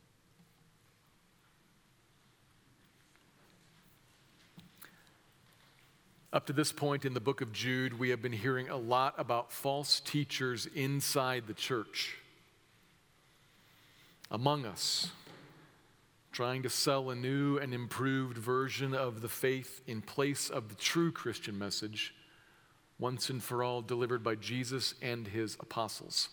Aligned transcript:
Up 6.34 6.46
to 6.48 6.54
this 6.54 6.74
point 6.74 7.06
in 7.06 7.14
the 7.14 7.22
book 7.22 7.40
of 7.40 7.54
Jude, 7.54 7.98
we 7.98 8.10
have 8.10 8.22
been 8.22 8.34
hearing 8.34 8.68
a 8.68 8.76
lot 8.76 9.14
about 9.18 9.54
false 9.54 10.02
teachers 10.02 10.66
inside 10.76 11.48
the 11.48 11.54
church, 11.54 12.18
among 14.32 14.66
us, 14.66 15.12
trying 16.32 16.64
to 16.64 16.70
sell 16.70 17.10
a 17.10 17.16
new 17.16 17.58
and 17.58 17.74
improved 17.74 18.38
version 18.38 18.94
of 18.94 19.22
the 19.22 19.30
faith 19.30 19.82
in 19.88 20.02
place 20.02 20.50
of 20.50 20.70
the 20.70 20.76
true 20.76 21.12
Christian 21.12 21.58
message, 21.58 22.14
once 23.00 23.30
and 23.30 23.44
for 23.44 23.64
all 23.64 23.82
delivered 23.82 24.24
by 24.24 24.36
Jesus 24.36 24.96
and 25.02 25.28
his 25.28 25.56
apostles. 25.60 26.30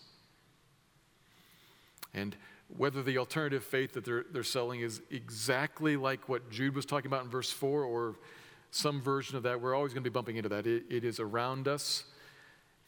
And 2.13 2.35
whether 2.77 3.03
the 3.03 3.17
alternative 3.17 3.63
faith 3.63 3.93
that 3.93 4.05
they're, 4.05 4.25
they're 4.31 4.43
selling 4.43 4.81
is 4.81 5.01
exactly 5.11 5.95
like 5.95 6.29
what 6.29 6.49
Jude 6.49 6.75
was 6.75 6.85
talking 6.85 7.07
about 7.07 7.23
in 7.23 7.29
verse 7.29 7.51
4 7.51 7.83
or 7.83 8.15
some 8.71 9.01
version 9.01 9.37
of 9.37 9.43
that. 9.43 9.61
We're 9.61 9.75
always 9.75 9.93
going 9.93 10.03
to 10.03 10.09
be 10.09 10.13
bumping 10.13 10.37
into 10.37 10.49
that. 10.49 10.65
It, 10.65 10.85
it 10.89 11.03
is 11.03 11.19
around 11.19 11.67
us. 11.67 12.05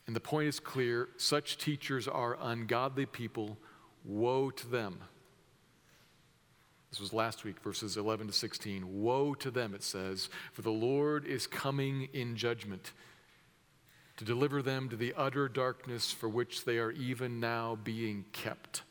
And 0.07 0.15
the 0.15 0.19
point 0.19 0.47
is 0.47 0.59
clear 0.59 1.09
such 1.17 1.57
teachers 1.57 2.07
are 2.07 2.37
ungodly 2.41 3.05
people. 3.05 3.57
Woe 4.05 4.51
to 4.51 4.67
them. 4.67 4.99
This 6.91 6.99
was 6.99 7.11
last 7.11 7.43
week, 7.43 7.59
verses 7.59 7.97
11 7.97 8.27
to 8.27 8.33
16. 8.33 9.01
Woe 9.01 9.33
to 9.35 9.51
them, 9.51 9.73
it 9.73 9.83
says, 9.83 10.29
for 10.53 10.61
the 10.61 10.71
Lord 10.71 11.25
is 11.25 11.45
coming 11.45 12.07
in 12.13 12.37
judgment 12.37 12.91
to 14.17 14.23
deliver 14.23 14.61
them 14.61 14.87
to 14.89 14.95
the 14.95 15.13
utter 15.17 15.49
darkness 15.49 16.11
for 16.11 16.29
which 16.29 16.63
they 16.63 16.77
are 16.77 16.91
even 16.91 17.39
now 17.39 17.77
being 17.83 18.23
kept. 18.31 18.83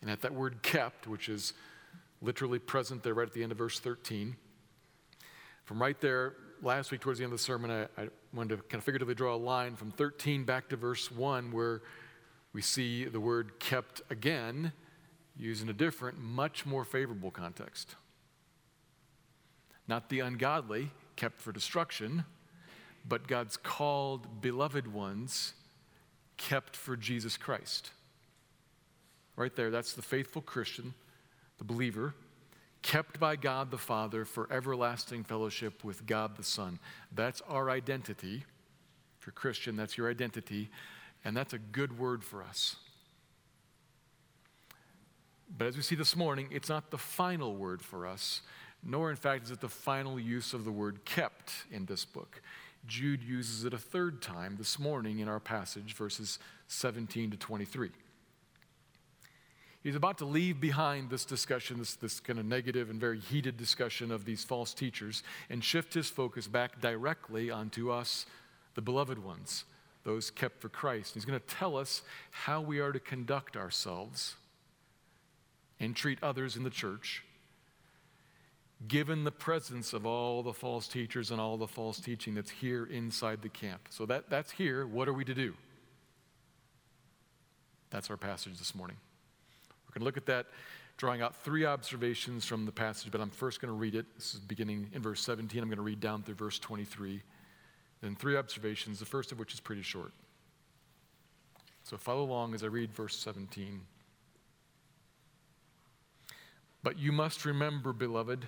And 0.00 0.10
at 0.10 0.22
that 0.22 0.32
word 0.32 0.62
kept, 0.62 1.06
which 1.06 1.28
is 1.28 1.52
literally 2.22 2.58
present 2.58 3.02
there 3.02 3.14
right 3.14 3.28
at 3.28 3.34
the 3.34 3.42
end 3.42 3.52
of 3.52 3.58
verse 3.58 3.80
13. 3.80 4.36
From 5.64 5.80
right 5.80 6.00
there, 6.00 6.34
last 6.62 6.90
week 6.90 7.00
towards 7.00 7.18
the 7.18 7.24
end 7.24 7.32
of 7.32 7.38
the 7.38 7.44
sermon, 7.44 7.70
I, 7.70 8.02
I 8.02 8.08
wanted 8.32 8.56
to 8.56 8.62
kind 8.62 8.76
of 8.76 8.84
figuratively 8.84 9.14
draw 9.14 9.34
a 9.34 9.36
line 9.36 9.76
from 9.76 9.90
13 9.90 10.44
back 10.44 10.68
to 10.70 10.76
verse 10.76 11.10
1 11.10 11.52
where 11.52 11.82
we 12.54 12.62
see 12.62 13.04
the 13.04 13.20
word 13.20 13.58
kept 13.58 14.00
again 14.08 14.72
used 15.36 15.62
in 15.62 15.68
a 15.68 15.74
different, 15.74 16.18
much 16.18 16.64
more 16.64 16.84
favorable 16.84 17.32
context. 17.32 17.96
Not 19.88 20.08
the 20.08 20.20
ungodly, 20.20 20.90
kept 21.16 21.40
for 21.40 21.52
destruction, 21.52 22.24
but 23.06 23.26
God's 23.26 23.56
called 23.56 24.40
beloved 24.40 24.90
ones, 24.92 25.54
kept 26.36 26.76
for 26.76 26.96
Jesus 26.96 27.36
Christ. 27.36 27.90
Right 29.36 29.54
there, 29.54 29.70
that's 29.70 29.92
the 29.92 30.02
faithful 30.02 30.40
Christian 30.40 30.94
the 31.58 31.64
believer, 31.64 32.14
kept 32.82 33.20
by 33.20 33.36
God 33.36 33.70
the 33.70 33.78
Father 33.78 34.24
for 34.24 34.48
everlasting 34.52 35.22
fellowship 35.22 35.84
with 35.84 36.04
God 36.04 36.36
the 36.36 36.42
Son. 36.42 36.80
That's 37.12 37.40
our 37.42 37.70
identity. 37.70 38.44
If 39.20 39.26
you're 39.26 39.32
Christian, 39.32 39.76
that's 39.76 39.96
your 39.96 40.10
identity, 40.10 40.70
and 41.24 41.36
that's 41.36 41.52
a 41.52 41.58
good 41.58 41.98
word 41.98 42.22
for 42.22 42.42
us. 42.42 42.76
But 45.56 45.68
as 45.68 45.76
we 45.76 45.82
see 45.82 45.94
this 45.94 46.16
morning, 46.16 46.48
it's 46.50 46.68
not 46.68 46.90
the 46.90 46.98
final 46.98 47.54
word 47.54 47.82
for 47.82 48.06
us, 48.06 48.42
nor, 48.82 49.10
in 49.10 49.16
fact, 49.16 49.44
is 49.44 49.50
it 49.50 49.60
the 49.60 49.68
final 49.68 50.18
use 50.18 50.52
of 50.52 50.64
the 50.64 50.72
word 50.72 51.04
kept 51.04 51.52
in 51.70 51.86
this 51.86 52.04
book. 52.04 52.42
Jude 52.86 53.22
uses 53.22 53.64
it 53.64 53.72
a 53.72 53.78
third 53.78 54.20
time 54.20 54.56
this 54.58 54.78
morning 54.78 55.20
in 55.20 55.28
our 55.28 55.40
passage, 55.40 55.94
verses 55.94 56.38
17 56.68 57.30
to 57.30 57.36
23. 57.36 57.90
He's 59.82 59.96
about 59.96 60.18
to 60.18 60.24
leave 60.24 60.60
behind 60.60 61.10
this 61.10 61.26
discussion, 61.26 61.78
this, 61.78 61.94
this 61.94 62.18
kind 62.18 62.38
of 62.38 62.46
negative 62.46 62.88
and 62.88 62.98
very 62.98 63.20
heated 63.20 63.56
discussion 63.56 64.10
of 64.10 64.24
these 64.24 64.42
false 64.42 64.72
teachers, 64.72 65.22
and 65.50 65.62
shift 65.62 65.94
his 65.94 66.08
focus 66.08 66.46
back 66.46 66.80
directly 66.80 67.50
onto 67.50 67.90
us, 67.90 68.26
the 68.74 68.82
beloved 68.82 69.22
ones, 69.22 69.64
those 70.04 70.30
kept 70.30 70.60
for 70.60 70.68
Christ. 70.68 71.14
He's 71.14 71.24
going 71.24 71.40
to 71.40 71.46
tell 71.46 71.76
us 71.76 72.02
how 72.30 72.60
we 72.60 72.78
are 72.78 72.92
to 72.92 73.00
conduct 73.00 73.56
ourselves 73.56 74.36
and 75.80 75.96
treat 75.96 76.18
others 76.22 76.56
in 76.56 76.62
the 76.62 76.70
church, 76.70 77.24
given 78.86 79.24
the 79.24 79.32
presence 79.32 79.92
of 79.92 80.06
all 80.06 80.42
the 80.42 80.52
false 80.52 80.86
teachers 80.86 81.30
and 81.30 81.40
all 81.40 81.56
the 81.56 81.66
false 81.66 81.98
teaching 81.98 82.34
that's 82.34 82.50
here 82.50 82.84
inside 82.84 83.42
the 83.42 83.48
camp. 83.48 83.88
So 83.90 84.06
that, 84.06 84.28
that's 84.28 84.52
here. 84.52 84.86
What 84.86 85.08
are 85.08 85.14
we 85.14 85.24
to 85.24 85.34
do? 85.34 85.54
That's 87.90 88.10
our 88.10 88.16
passage 88.16 88.58
this 88.58 88.74
morning. 88.74 88.96
We're 89.88 89.94
going 89.94 90.00
to 90.00 90.04
look 90.04 90.16
at 90.16 90.26
that, 90.26 90.46
drawing 90.96 91.22
out 91.22 91.34
three 91.36 91.64
observations 91.64 92.44
from 92.44 92.66
the 92.66 92.72
passage, 92.72 93.10
but 93.10 93.20
I'm 93.20 93.30
first 93.30 93.60
going 93.60 93.72
to 93.72 93.78
read 93.78 93.94
it. 93.94 94.06
This 94.16 94.34
is 94.34 94.40
beginning 94.40 94.90
in 94.92 95.00
verse 95.00 95.22
17. 95.22 95.62
I'm 95.62 95.68
going 95.68 95.76
to 95.76 95.82
read 95.82 96.00
down 96.00 96.22
through 96.22 96.34
verse 96.34 96.58
23. 96.58 97.22
Then 98.04 98.14
three 98.14 98.36
observations, 98.36 98.98
the 98.98 99.06
first 99.06 99.32
of 99.32 99.38
which 99.38 99.54
is 99.54 99.60
pretty 99.60 99.80
short. 99.80 100.12
So 101.84 101.96
follow 101.96 102.22
along 102.22 102.52
as 102.52 102.62
I 102.62 102.66
read 102.66 102.92
verse 102.92 103.16
17. 103.16 103.80
But 106.82 106.98
you 106.98 107.12
must 107.12 107.46
remember, 107.46 107.94
beloved, 107.94 108.46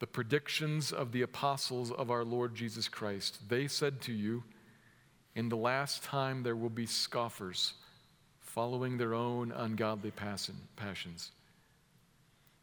the 0.00 0.06
predictions 0.06 0.92
of 0.92 1.12
the 1.12 1.22
apostles 1.22 1.92
of 1.92 2.10
our 2.10 2.22
Lord 2.22 2.54
Jesus 2.54 2.88
Christ. 2.88 3.38
They 3.48 3.66
said 3.66 4.02
to 4.02 4.12
you, 4.12 4.42
In 5.34 5.48
the 5.48 5.56
last 5.56 6.04
time 6.04 6.42
there 6.42 6.56
will 6.56 6.68
be 6.68 6.84
scoffers 6.84 7.72
following 8.38 8.98
their 8.98 9.14
own 9.14 9.50
ungodly 9.50 10.10
passions. 10.10 11.30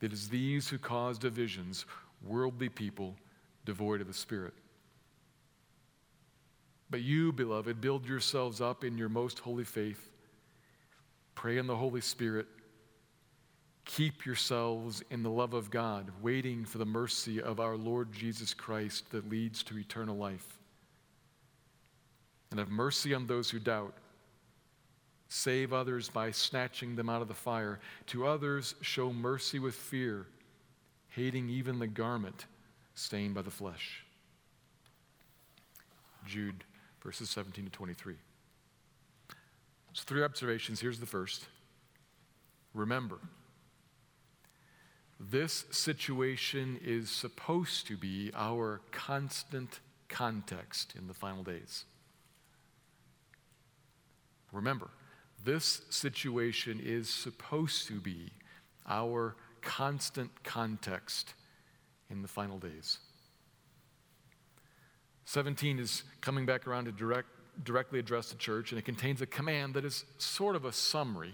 It 0.02 0.14
is 0.14 0.30
these 0.30 0.70
who 0.70 0.78
cause 0.78 1.18
divisions, 1.18 1.88
worldly 2.24 2.70
people 2.70 3.16
devoid 3.66 4.02
of 4.02 4.08
the 4.08 4.14
Spirit. 4.14 4.54
But 6.90 7.02
you, 7.02 7.32
beloved, 7.34 7.82
build 7.82 8.06
yourselves 8.06 8.62
up 8.62 8.84
in 8.84 8.98
your 8.98 9.10
most 9.10 9.40
holy 9.40 9.66
faith 9.66 10.10
Pray 11.38 11.60
in 11.60 11.68
the 11.68 11.76
Holy 11.76 12.02
Spirit. 12.02 12.48
Keep 13.86 14.26
yourselves 14.26 15.04
in 15.12 15.22
the 15.22 15.30
love 15.30 15.54
of 15.54 15.70
God, 15.70 16.10
waiting 16.20 16.66
for 16.66 16.80
the 16.80 16.86
mercy 16.86 17.40
of 17.40 17.60
our 17.60 17.78
Lord 17.78 18.12
Jesus 18.12 18.56
Christ 18.56 19.12
that 19.12 19.30
leads 19.30 19.62
to 19.64 19.78
eternal 19.78 20.18
life. 20.18 20.58
And 22.50 22.60
have 22.60 22.72
mercy 22.72 23.14
on 23.14 23.28
those 23.28 23.52
who 23.52 23.60
doubt. 23.60 23.94
Save 25.30 25.74
others 25.74 26.10
by 26.10 26.32
snatching 26.32 26.96
them 26.96 27.08
out 27.08 27.22
of 27.22 27.28
the 27.28 27.36
fire. 27.36 27.80
To 28.08 28.26
others, 28.26 28.74
show 28.82 29.14
mercy 29.14 29.60
with 29.60 29.76
fear, 29.76 30.26
hating 31.10 31.50
even 31.50 31.78
the 31.78 31.86
garment 31.86 32.48
stained 32.96 33.36
by 33.36 33.44
the 33.44 33.52
flesh. 33.52 34.04
Jude, 36.26 36.64
verses 37.08 37.30
17 37.30 37.64
to 37.64 37.72
23. 37.72 38.16
So, 39.94 40.04
three 40.06 40.24
observations. 40.24 40.82
Here's 40.82 41.00
the 41.00 41.06
first. 41.06 41.46
Remember, 42.74 43.18
this 45.18 45.64
situation 45.72 46.78
is 46.84 47.10
supposed 47.10 47.88
to 47.88 47.96
be 47.96 48.30
our 48.36 48.82
constant 48.92 49.80
context 50.10 50.96
in 50.98 51.08
the 51.08 51.14
final 51.14 51.44
days. 51.44 51.86
Remember, 54.52 54.90
this 55.46 55.84
situation 55.90 56.82
is 56.84 57.10
supposed 57.10 57.88
to 57.88 58.02
be 58.02 58.32
our 58.86 59.38
constant 59.62 60.44
context 60.44 61.36
in 62.10 62.22
the 62.22 62.28
final 62.28 62.60
days. 62.60 62.98
17 65.28 65.78
is 65.78 66.04
coming 66.22 66.46
back 66.46 66.66
around 66.68 66.86
to 66.86 66.92
direct, 66.94 67.28
directly 67.66 68.00
address 68.00 68.30
the 68.30 68.38
church, 68.38 68.72
and 68.72 68.80
it 68.80 68.86
contains 68.86 69.22
a 69.22 69.26
command 69.26 69.74
that 69.74 69.84
is 69.84 70.06
sort 70.18 70.56
of 70.56 70.64
a 70.64 70.72
summary 70.72 71.34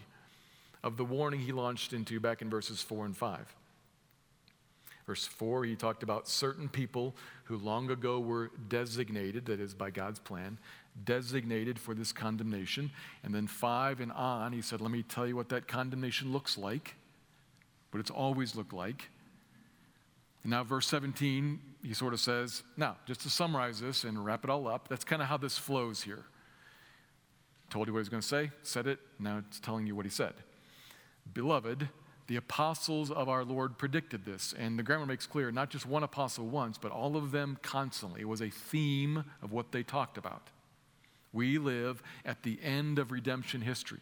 of 0.83 0.97
the 0.97 1.05
warning 1.05 1.39
he 1.39 1.51
launched 1.51 1.93
into 1.93 2.19
back 2.19 2.41
in 2.41 2.49
verses 2.49 2.81
4 2.81 3.05
and 3.05 3.15
5. 3.15 3.55
Verse 5.05 5.27
4, 5.27 5.65
he 5.65 5.75
talked 5.75 6.01
about 6.01 6.27
certain 6.27 6.67
people 6.67 7.13
who 7.43 7.55
long 7.57 7.91
ago 7.91 8.19
were 8.19 8.49
designated, 8.67 9.45
that 9.45 9.59
is, 9.59 9.75
by 9.75 9.91
God's 9.91 10.17
plan, 10.17 10.57
designated 11.05 11.77
for 11.77 11.93
this 11.93 12.11
condemnation. 12.11 12.89
And 13.23 13.33
then 13.33 13.45
5 13.45 13.99
and 13.99 14.11
on, 14.13 14.53
he 14.53 14.63
said, 14.63 14.81
Let 14.81 14.89
me 14.89 15.03
tell 15.03 15.27
you 15.27 15.35
what 15.35 15.49
that 15.49 15.67
condemnation 15.67 16.33
looks 16.33 16.57
like, 16.57 16.95
what 17.91 17.99
it's 17.99 18.09
always 18.09 18.55
looked 18.55 18.73
like. 18.73 19.09
And 20.41 20.49
now, 20.49 20.63
verse 20.63 20.87
17, 20.87 21.59
he 21.83 21.93
sort 21.93 22.13
of 22.13 22.19
says, 22.19 22.63
Now, 22.77 22.95
just 23.05 23.21
to 23.21 23.29
summarize 23.29 23.79
this 23.81 24.05
and 24.05 24.23
wrap 24.23 24.43
it 24.43 24.49
all 24.49 24.67
up, 24.67 24.87
that's 24.87 25.03
kind 25.03 25.21
of 25.21 25.27
how 25.27 25.37
this 25.37 25.57
flows 25.57 26.01
here. 26.01 26.23
Told 27.69 27.87
you 27.87 27.93
what 27.93 27.97
he 27.97 28.01
was 28.01 28.09
going 28.09 28.21
to 28.21 28.27
say, 28.27 28.51
said 28.61 28.87
it, 28.87 28.99
now 29.19 29.39
it's 29.39 29.59
telling 29.59 29.85
you 29.85 29.95
what 29.95 30.05
he 30.05 30.11
said. 30.11 30.33
Beloved, 31.33 31.89
the 32.27 32.35
apostles 32.37 33.11
of 33.11 33.27
our 33.27 33.43
Lord 33.43 33.77
predicted 33.77 34.25
this. 34.25 34.53
And 34.57 34.79
the 34.79 34.83
grammar 34.83 35.05
makes 35.05 35.27
clear 35.27 35.51
not 35.51 35.69
just 35.69 35.85
one 35.85 36.03
apostle 36.03 36.45
once, 36.45 36.77
but 36.77 36.91
all 36.91 37.17
of 37.17 37.31
them 37.31 37.57
constantly. 37.61 38.21
It 38.21 38.27
was 38.27 38.41
a 38.41 38.49
theme 38.49 39.25
of 39.41 39.51
what 39.51 39.71
they 39.71 39.83
talked 39.83 40.17
about. 40.17 40.49
We 41.33 41.57
live 41.57 42.01
at 42.23 42.43
the 42.43 42.59
end 42.63 42.99
of 42.99 43.11
redemption 43.11 43.61
history. 43.61 44.01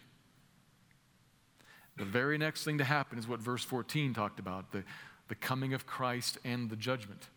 The 1.97 2.05
very 2.05 2.37
next 2.37 2.63
thing 2.63 2.77
to 2.77 2.83
happen 2.83 3.17
is 3.17 3.27
what 3.27 3.39
verse 3.39 3.63
14 3.63 4.13
talked 4.13 4.39
about 4.39 4.71
the, 4.71 4.83
the 5.29 5.35
coming 5.35 5.73
of 5.73 5.85
Christ 5.85 6.37
and 6.43 6.69
the 6.69 6.75
judgment. 6.75 7.27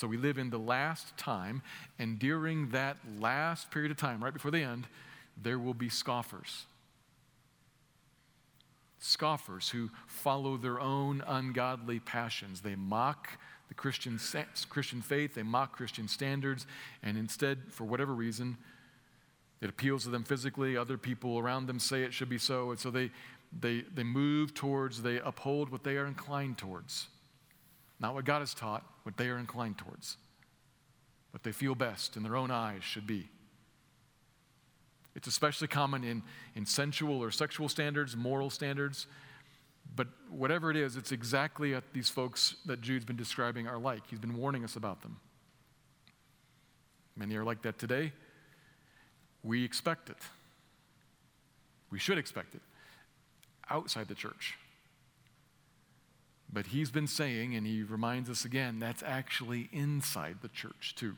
So 0.00 0.06
we 0.06 0.16
live 0.16 0.38
in 0.38 0.48
the 0.48 0.58
last 0.58 1.14
time, 1.18 1.60
and 1.98 2.18
during 2.18 2.70
that 2.70 2.96
last 3.18 3.70
period 3.70 3.90
of 3.90 3.98
time, 3.98 4.24
right 4.24 4.32
before 4.32 4.50
the 4.50 4.62
end, 4.62 4.86
there 5.36 5.58
will 5.58 5.74
be 5.74 5.90
scoffers 5.90 6.64
scoffers 9.02 9.70
who 9.70 9.90
follow 10.06 10.56
their 10.58 10.78
own 10.78 11.22
ungodly 11.26 12.00
passions. 12.00 12.60
They 12.60 12.76
mock 12.76 13.28
the 13.68 13.74
Christian, 13.74 14.18
Christian 14.70 15.02
faith, 15.02 15.34
they 15.34 15.42
mock 15.42 15.76
Christian 15.76 16.08
standards, 16.08 16.66
and 17.02 17.18
instead, 17.18 17.58
for 17.70 17.84
whatever 17.84 18.14
reason, 18.14 18.56
it 19.60 19.68
appeals 19.68 20.04
to 20.04 20.10
them 20.10 20.24
physically. 20.24 20.78
Other 20.78 20.96
people 20.96 21.38
around 21.38 21.66
them 21.66 21.78
say 21.78 22.02
it 22.04 22.14
should 22.14 22.28
be 22.30 22.38
so, 22.38 22.70
and 22.70 22.78
so 22.78 22.90
they, 22.90 23.10
they, 23.58 23.84
they 23.94 24.04
move 24.04 24.54
towards, 24.54 25.02
they 25.02 25.18
uphold 25.20 25.70
what 25.70 25.84
they 25.84 25.96
are 25.96 26.06
inclined 26.06 26.56
towards. 26.56 27.08
Not 28.00 28.14
what 28.14 28.24
God 28.24 28.40
has 28.40 28.54
taught, 28.54 28.84
what 29.02 29.16
they 29.16 29.28
are 29.28 29.38
inclined 29.38 29.78
towards. 29.78 30.16
What 31.32 31.42
they 31.42 31.52
feel 31.52 31.74
best 31.74 32.16
in 32.16 32.22
their 32.22 32.36
own 32.36 32.50
eyes 32.50 32.82
should 32.82 33.06
be. 33.06 33.28
It's 35.14 35.28
especially 35.28 35.68
common 35.68 36.02
in, 36.02 36.22
in 36.54 36.64
sensual 36.64 37.22
or 37.22 37.30
sexual 37.30 37.68
standards, 37.68 38.16
moral 38.16 38.48
standards. 38.48 39.06
But 39.94 40.08
whatever 40.30 40.70
it 40.70 40.76
is, 40.76 40.96
it's 40.96 41.12
exactly 41.12 41.74
what 41.74 41.84
these 41.92 42.08
folks 42.08 42.56
that 42.66 42.80
Jude's 42.80 43.04
been 43.04 43.16
describing 43.16 43.66
are 43.66 43.78
like. 43.78 44.02
He's 44.08 44.18
been 44.18 44.36
warning 44.36 44.64
us 44.64 44.76
about 44.76 45.02
them. 45.02 45.18
Many 47.16 47.36
are 47.36 47.44
like 47.44 47.62
that 47.62 47.78
today. 47.78 48.12
We 49.42 49.64
expect 49.64 50.10
it. 50.10 50.16
We 51.90 51.98
should 51.98 52.18
expect 52.18 52.54
it 52.54 52.62
outside 53.68 54.08
the 54.08 54.14
church. 54.14 54.56
But 56.52 56.66
he's 56.66 56.90
been 56.90 57.06
saying, 57.06 57.54
and 57.54 57.66
he 57.66 57.82
reminds 57.82 58.28
us 58.28 58.44
again, 58.44 58.78
that's 58.78 59.02
actually 59.04 59.68
inside 59.72 60.38
the 60.42 60.48
church 60.48 60.94
too. 60.96 61.16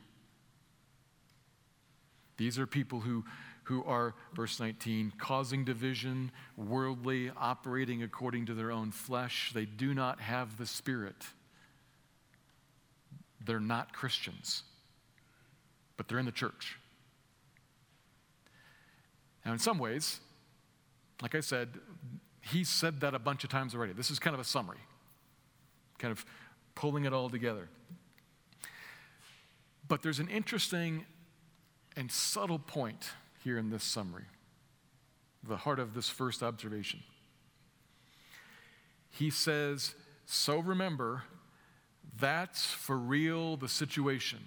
These 2.37 2.59
are 2.59 2.67
people 2.67 3.01
who 3.01 3.23
who 3.65 3.83
are, 3.85 4.13
verse 4.33 4.59
19, 4.59 5.13
causing 5.17 5.63
division, 5.63 6.31
worldly, 6.57 7.31
operating 7.37 8.03
according 8.03 8.45
to 8.47 8.53
their 8.53 8.71
own 8.71 8.91
flesh. 8.91 9.51
They 9.53 9.65
do 9.65 9.93
not 9.93 10.19
have 10.19 10.57
the 10.57 10.65
Spirit. 10.65 11.15
They're 13.45 13.59
not 13.59 13.93
Christians, 13.93 14.63
but 15.97 16.07
they're 16.07 16.19
in 16.19 16.25
the 16.25 16.31
church. 16.31 16.77
Now, 19.45 19.53
in 19.53 19.59
some 19.59 19.79
ways, 19.79 20.19
like 21.21 21.35
I 21.35 21.41
said, 21.41 21.69
he 22.41 22.63
said 22.63 22.99
that 23.01 23.13
a 23.13 23.19
bunch 23.19 23.43
of 23.43 23.49
times 23.49 23.75
already. 23.75 23.93
This 23.93 24.11
is 24.11 24.19
kind 24.19 24.33
of 24.33 24.39
a 24.39 24.45
summary, 24.45 24.79
kind 26.03 26.11
of 26.11 26.25
pulling 26.75 27.05
it 27.05 27.13
all 27.13 27.29
together. 27.29 27.69
But 29.87 30.01
there's 30.01 30.19
an 30.19 30.27
interesting 30.27 31.05
and 31.95 32.11
subtle 32.11 32.59
point 32.59 33.11
here 33.41 33.57
in 33.57 33.69
this 33.69 33.85
summary, 33.85 34.25
the 35.47 35.55
heart 35.55 35.79
of 35.79 35.93
this 35.93 36.09
first 36.09 36.43
observation. 36.43 37.03
He 39.11 39.29
says, 39.29 39.95
So 40.25 40.59
remember, 40.59 41.23
that's 42.19 42.65
for 42.65 42.97
real 42.97 43.55
the 43.55 43.69
situation. 43.69 44.39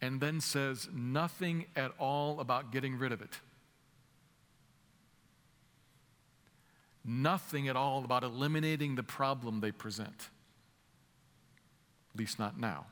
And 0.00 0.18
then 0.18 0.40
says 0.40 0.88
nothing 0.94 1.66
at 1.76 1.92
all 1.98 2.40
about 2.40 2.72
getting 2.72 2.98
rid 2.98 3.12
of 3.12 3.20
it. 3.20 3.38
Nothing 7.04 7.68
at 7.68 7.76
all 7.76 8.04
about 8.04 8.24
eliminating 8.24 8.94
the 8.94 9.02
problem 9.02 9.60
they 9.60 9.72
present. 9.72 10.28
At 12.12 12.18
least 12.18 12.38
not 12.38 12.58
now. 12.58 12.86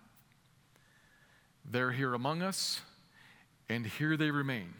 They're 1.70 1.92
here 1.92 2.14
among 2.14 2.42
us. 2.42 2.80
And 3.68 3.86
here 3.86 4.16
they 4.16 4.30
remain 4.30 4.72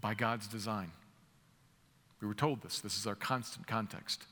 by 0.00 0.14
God's 0.14 0.46
design. 0.46 0.92
We 2.20 2.26
were 2.26 2.34
told 2.34 2.62
this. 2.62 2.80
This 2.80 2.98
is 2.98 3.06
our 3.06 3.14
constant 3.14 3.66
context. 3.66 4.24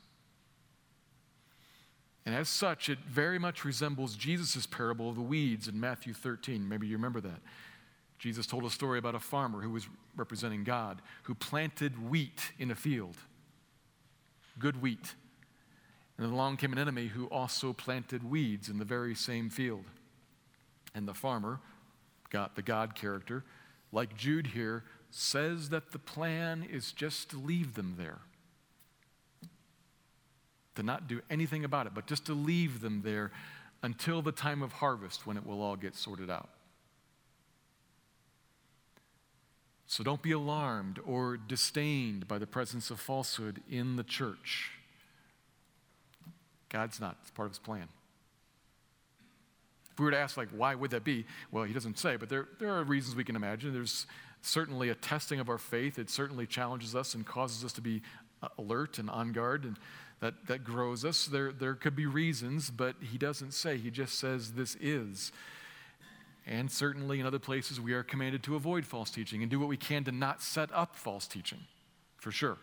And 2.24 2.34
as 2.34 2.48
such, 2.48 2.88
it 2.88 2.98
very 3.08 3.38
much 3.38 3.64
resembles 3.64 4.16
Jesus' 4.16 4.66
parable 4.66 5.10
of 5.10 5.14
the 5.14 5.22
weeds 5.22 5.68
in 5.68 5.78
Matthew 5.78 6.12
13. 6.12 6.68
Maybe 6.68 6.86
you 6.86 6.96
remember 6.96 7.20
that. 7.20 7.40
Jesus 8.18 8.46
told 8.46 8.64
a 8.64 8.70
story 8.70 8.98
about 8.98 9.14
a 9.14 9.20
farmer 9.20 9.60
who 9.60 9.70
was 9.70 9.88
representing 10.16 10.64
God, 10.64 11.02
who 11.24 11.34
planted 11.34 12.08
wheat 12.10 12.52
in 12.58 12.70
a 12.70 12.74
field, 12.74 13.16
good 14.58 14.80
wheat. 14.80 15.14
And 16.16 16.26
then 16.26 16.32
along 16.32 16.56
came 16.56 16.72
an 16.72 16.78
enemy 16.78 17.08
who 17.08 17.26
also 17.26 17.72
planted 17.72 18.28
weeds 18.28 18.68
in 18.68 18.78
the 18.78 18.84
very 18.84 19.14
same 19.14 19.50
field. 19.50 19.84
And 20.94 21.06
the 21.06 21.12
farmer, 21.12 21.60
got 22.30 22.56
the 22.56 22.62
God 22.62 22.94
character, 22.94 23.44
like 23.92 24.16
Jude 24.16 24.48
here, 24.48 24.84
says 25.10 25.68
that 25.68 25.92
the 25.92 25.98
plan 25.98 26.66
is 26.70 26.92
just 26.92 27.30
to 27.30 27.38
leave 27.38 27.74
them 27.74 27.94
there. 27.98 28.18
To 30.76 30.82
not 30.82 31.06
do 31.06 31.20
anything 31.30 31.64
about 31.64 31.86
it, 31.86 31.94
but 31.94 32.06
just 32.06 32.26
to 32.26 32.34
leave 32.34 32.80
them 32.80 33.02
there 33.02 33.30
until 33.82 34.22
the 34.22 34.32
time 34.32 34.62
of 34.62 34.72
harvest 34.72 35.26
when 35.26 35.36
it 35.36 35.46
will 35.46 35.62
all 35.62 35.76
get 35.76 35.94
sorted 35.94 36.30
out. 36.30 36.48
So 39.86 40.02
don't 40.02 40.22
be 40.22 40.32
alarmed 40.32 40.98
or 41.06 41.36
disdained 41.36 42.26
by 42.26 42.38
the 42.38 42.46
presence 42.46 42.90
of 42.90 42.98
falsehood 42.98 43.62
in 43.70 43.96
the 43.96 44.02
church. 44.02 44.72
God's 46.68 47.00
not, 47.00 47.16
it's 47.22 47.30
part 47.30 47.46
of 47.46 47.52
his 47.52 47.58
plan. 47.58 47.88
If 49.92 50.00
we 50.00 50.04
were 50.04 50.10
to 50.10 50.18
ask, 50.18 50.36
like, 50.36 50.48
why 50.50 50.74
would 50.74 50.90
that 50.90 51.04
be? 51.04 51.24
Well, 51.50 51.64
he 51.64 51.72
doesn't 51.72 51.98
say, 51.98 52.16
but 52.16 52.28
there, 52.28 52.48
there 52.58 52.70
are 52.70 52.84
reasons 52.84 53.16
we 53.16 53.24
can 53.24 53.36
imagine. 53.36 53.72
There's 53.72 54.06
certainly 54.42 54.90
a 54.90 54.94
testing 54.94 55.40
of 55.40 55.48
our 55.48 55.56
faith. 55.58 55.98
It 55.98 56.10
certainly 56.10 56.46
challenges 56.46 56.94
us 56.94 57.14
and 57.14 57.24
causes 57.24 57.64
us 57.64 57.72
to 57.74 57.80
be 57.80 58.02
uh, 58.42 58.48
alert 58.58 58.98
and 58.98 59.08
on 59.08 59.32
guard, 59.32 59.64
and 59.64 59.78
that, 60.20 60.34
that 60.48 60.64
grows 60.64 61.04
us. 61.04 61.26
There, 61.26 61.52
there 61.52 61.74
could 61.74 61.96
be 61.96 62.06
reasons, 62.06 62.70
but 62.70 62.96
he 63.00 63.16
doesn't 63.16 63.54
say. 63.54 63.78
He 63.78 63.90
just 63.90 64.18
says 64.18 64.52
this 64.52 64.76
is. 64.80 65.32
And 66.46 66.70
certainly 66.70 67.18
in 67.18 67.26
other 67.26 67.40
places, 67.40 67.80
we 67.80 67.92
are 67.92 68.04
commanded 68.04 68.44
to 68.44 68.54
avoid 68.54 68.86
false 68.86 69.10
teaching 69.10 69.42
and 69.42 69.50
do 69.50 69.58
what 69.58 69.68
we 69.68 69.76
can 69.76 70.04
to 70.04 70.12
not 70.12 70.40
set 70.40 70.70
up 70.72 70.94
false 70.94 71.26
teaching, 71.26 71.58
for 72.18 72.30
sure. 72.30 72.56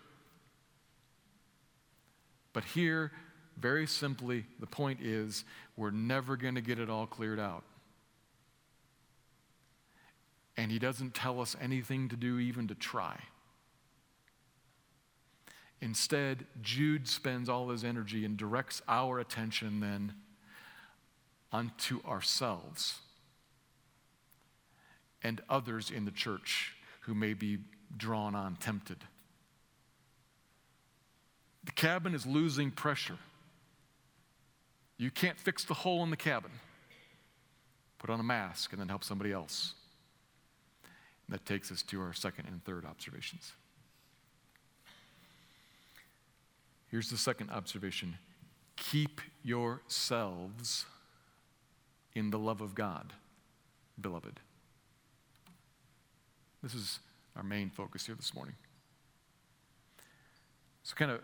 But 2.53 2.63
here, 2.63 3.11
very 3.57 3.85
simply, 3.85 4.45
the 4.59 4.67
point 4.67 5.01
is 5.01 5.43
we're 5.75 5.91
never 5.91 6.37
going 6.37 6.55
to 6.55 6.61
get 6.61 6.79
it 6.79 6.89
all 6.89 7.05
cleared 7.05 7.39
out. 7.39 7.63
And 10.55 10.71
he 10.71 10.79
doesn't 10.79 11.13
tell 11.13 11.41
us 11.41 11.55
anything 11.59 12.07
to 12.09 12.15
do, 12.15 12.39
even 12.39 12.67
to 12.69 12.75
try. 12.75 13.19
Instead, 15.81 16.45
Jude 16.61 17.09
spends 17.09 17.49
all 17.49 17.69
his 17.69 17.83
energy 17.83 18.23
and 18.23 18.37
directs 18.37 18.81
our 18.87 19.19
attention 19.19 19.81
then 19.81 20.13
unto 21.51 22.01
ourselves 22.05 23.01
and 25.23 25.41
others 25.49 25.89
in 25.89 26.05
the 26.05 26.11
church 26.11 26.75
who 27.01 27.13
may 27.13 27.33
be 27.33 27.59
drawn 27.97 28.35
on, 28.35 28.55
tempted. 28.55 28.97
The 31.63 31.71
cabin 31.71 32.13
is 32.13 32.25
losing 32.25 32.71
pressure. 32.71 33.17
You 34.97 35.11
can't 35.11 35.39
fix 35.39 35.63
the 35.63 35.73
hole 35.73 36.03
in 36.03 36.09
the 36.09 36.17
cabin. 36.17 36.51
Put 37.99 38.09
on 38.09 38.19
a 38.19 38.23
mask 38.23 38.71
and 38.73 38.81
then 38.81 38.89
help 38.89 39.03
somebody 39.03 39.31
else. 39.31 39.73
And 41.27 41.33
that 41.33 41.45
takes 41.45 41.71
us 41.71 41.81
to 41.83 42.01
our 42.01 42.13
second 42.13 42.47
and 42.47 42.63
third 42.65 42.85
observations. 42.85 43.53
Here's 46.91 47.09
the 47.09 47.17
second 47.17 47.49
observation 47.49 48.17
keep 48.75 49.21
yourselves 49.43 50.85
in 52.13 52.29
the 52.29 52.37
love 52.37 52.61
of 52.61 52.75
God, 52.75 53.13
beloved. 53.99 54.39
This 56.63 56.74
is 56.74 57.00
our 57.36 57.43
main 57.43 57.70
focus 57.70 58.05
here 58.05 58.15
this 58.15 58.34
morning. 58.34 58.55
So, 60.84 60.96
kind 60.96 61.12
of 61.12 61.20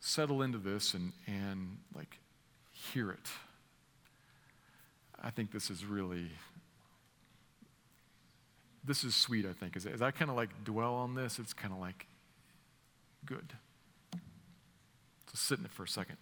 settle 0.00 0.42
into 0.42 0.58
this 0.58 0.94
and, 0.94 1.12
and 1.28 1.78
like 1.94 2.18
hear 2.72 3.10
it. 3.10 3.28
I 5.22 5.30
think 5.30 5.52
this 5.52 5.70
is 5.70 5.84
really, 5.84 6.26
this 8.84 9.04
is 9.04 9.14
sweet, 9.14 9.46
I 9.46 9.52
think. 9.52 9.76
As, 9.76 9.86
as 9.86 10.02
I 10.02 10.10
kind 10.10 10.28
of 10.30 10.36
like 10.36 10.64
dwell 10.64 10.94
on 10.94 11.14
this, 11.14 11.38
it's 11.38 11.52
kind 11.52 11.72
of 11.72 11.78
like 11.78 12.06
good. 13.24 13.52
So 14.12 15.34
sit 15.34 15.58
in 15.60 15.66
it 15.66 15.72
for 15.72 15.84
a 15.84 15.88
second. 15.88 16.16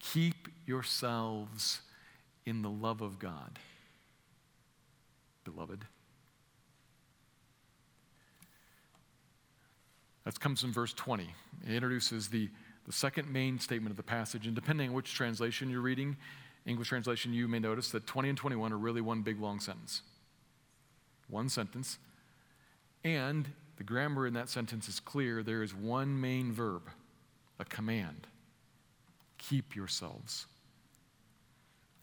Keep 0.00 0.48
yourselves 0.66 1.82
in 2.46 2.62
the 2.62 2.70
love 2.70 3.00
of 3.00 3.20
God, 3.20 3.60
beloved. 5.44 5.84
That 10.24 10.38
comes 10.38 10.60
from 10.60 10.72
verse 10.72 10.92
20. 10.92 11.28
It 11.66 11.72
introduces 11.72 12.28
the, 12.28 12.48
the 12.86 12.92
second 12.92 13.30
main 13.32 13.58
statement 13.58 13.90
of 13.90 13.96
the 13.96 14.02
passage. 14.02 14.46
And 14.46 14.54
depending 14.54 14.90
on 14.90 14.94
which 14.94 15.14
translation 15.14 15.68
you're 15.68 15.80
reading, 15.80 16.16
English 16.64 16.88
translation, 16.88 17.32
you 17.32 17.48
may 17.48 17.58
notice 17.58 17.90
that 17.90 18.06
20 18.06 18.30
and 18.30 18.38
21 18.38 18.72
are 18.72 18.78
really 18.78 19.00
one 19.00 19.22
big 19.22 19.40
long 19.40 19.58
sentence. 19.58 20.02
One 21.28 21.48
sentence. 21.48 21.98
And 23.04 23.48
the 23.76 23.84
grammar 23.84 24.26
in 24.26 24.34
that 24.34 24.48
sentence 24.48 24.88
is 24.88 25.00
clear. 25.00 25.42
There 25.42 25.62
is 25.62 25.74
one 25.74 26.20
main 26.20 26.52
verb, 26.52 26.82
a 27.58 27.64
command 27.64 28.28
keep 29.42 29.74
yourselves. 29.74 30.46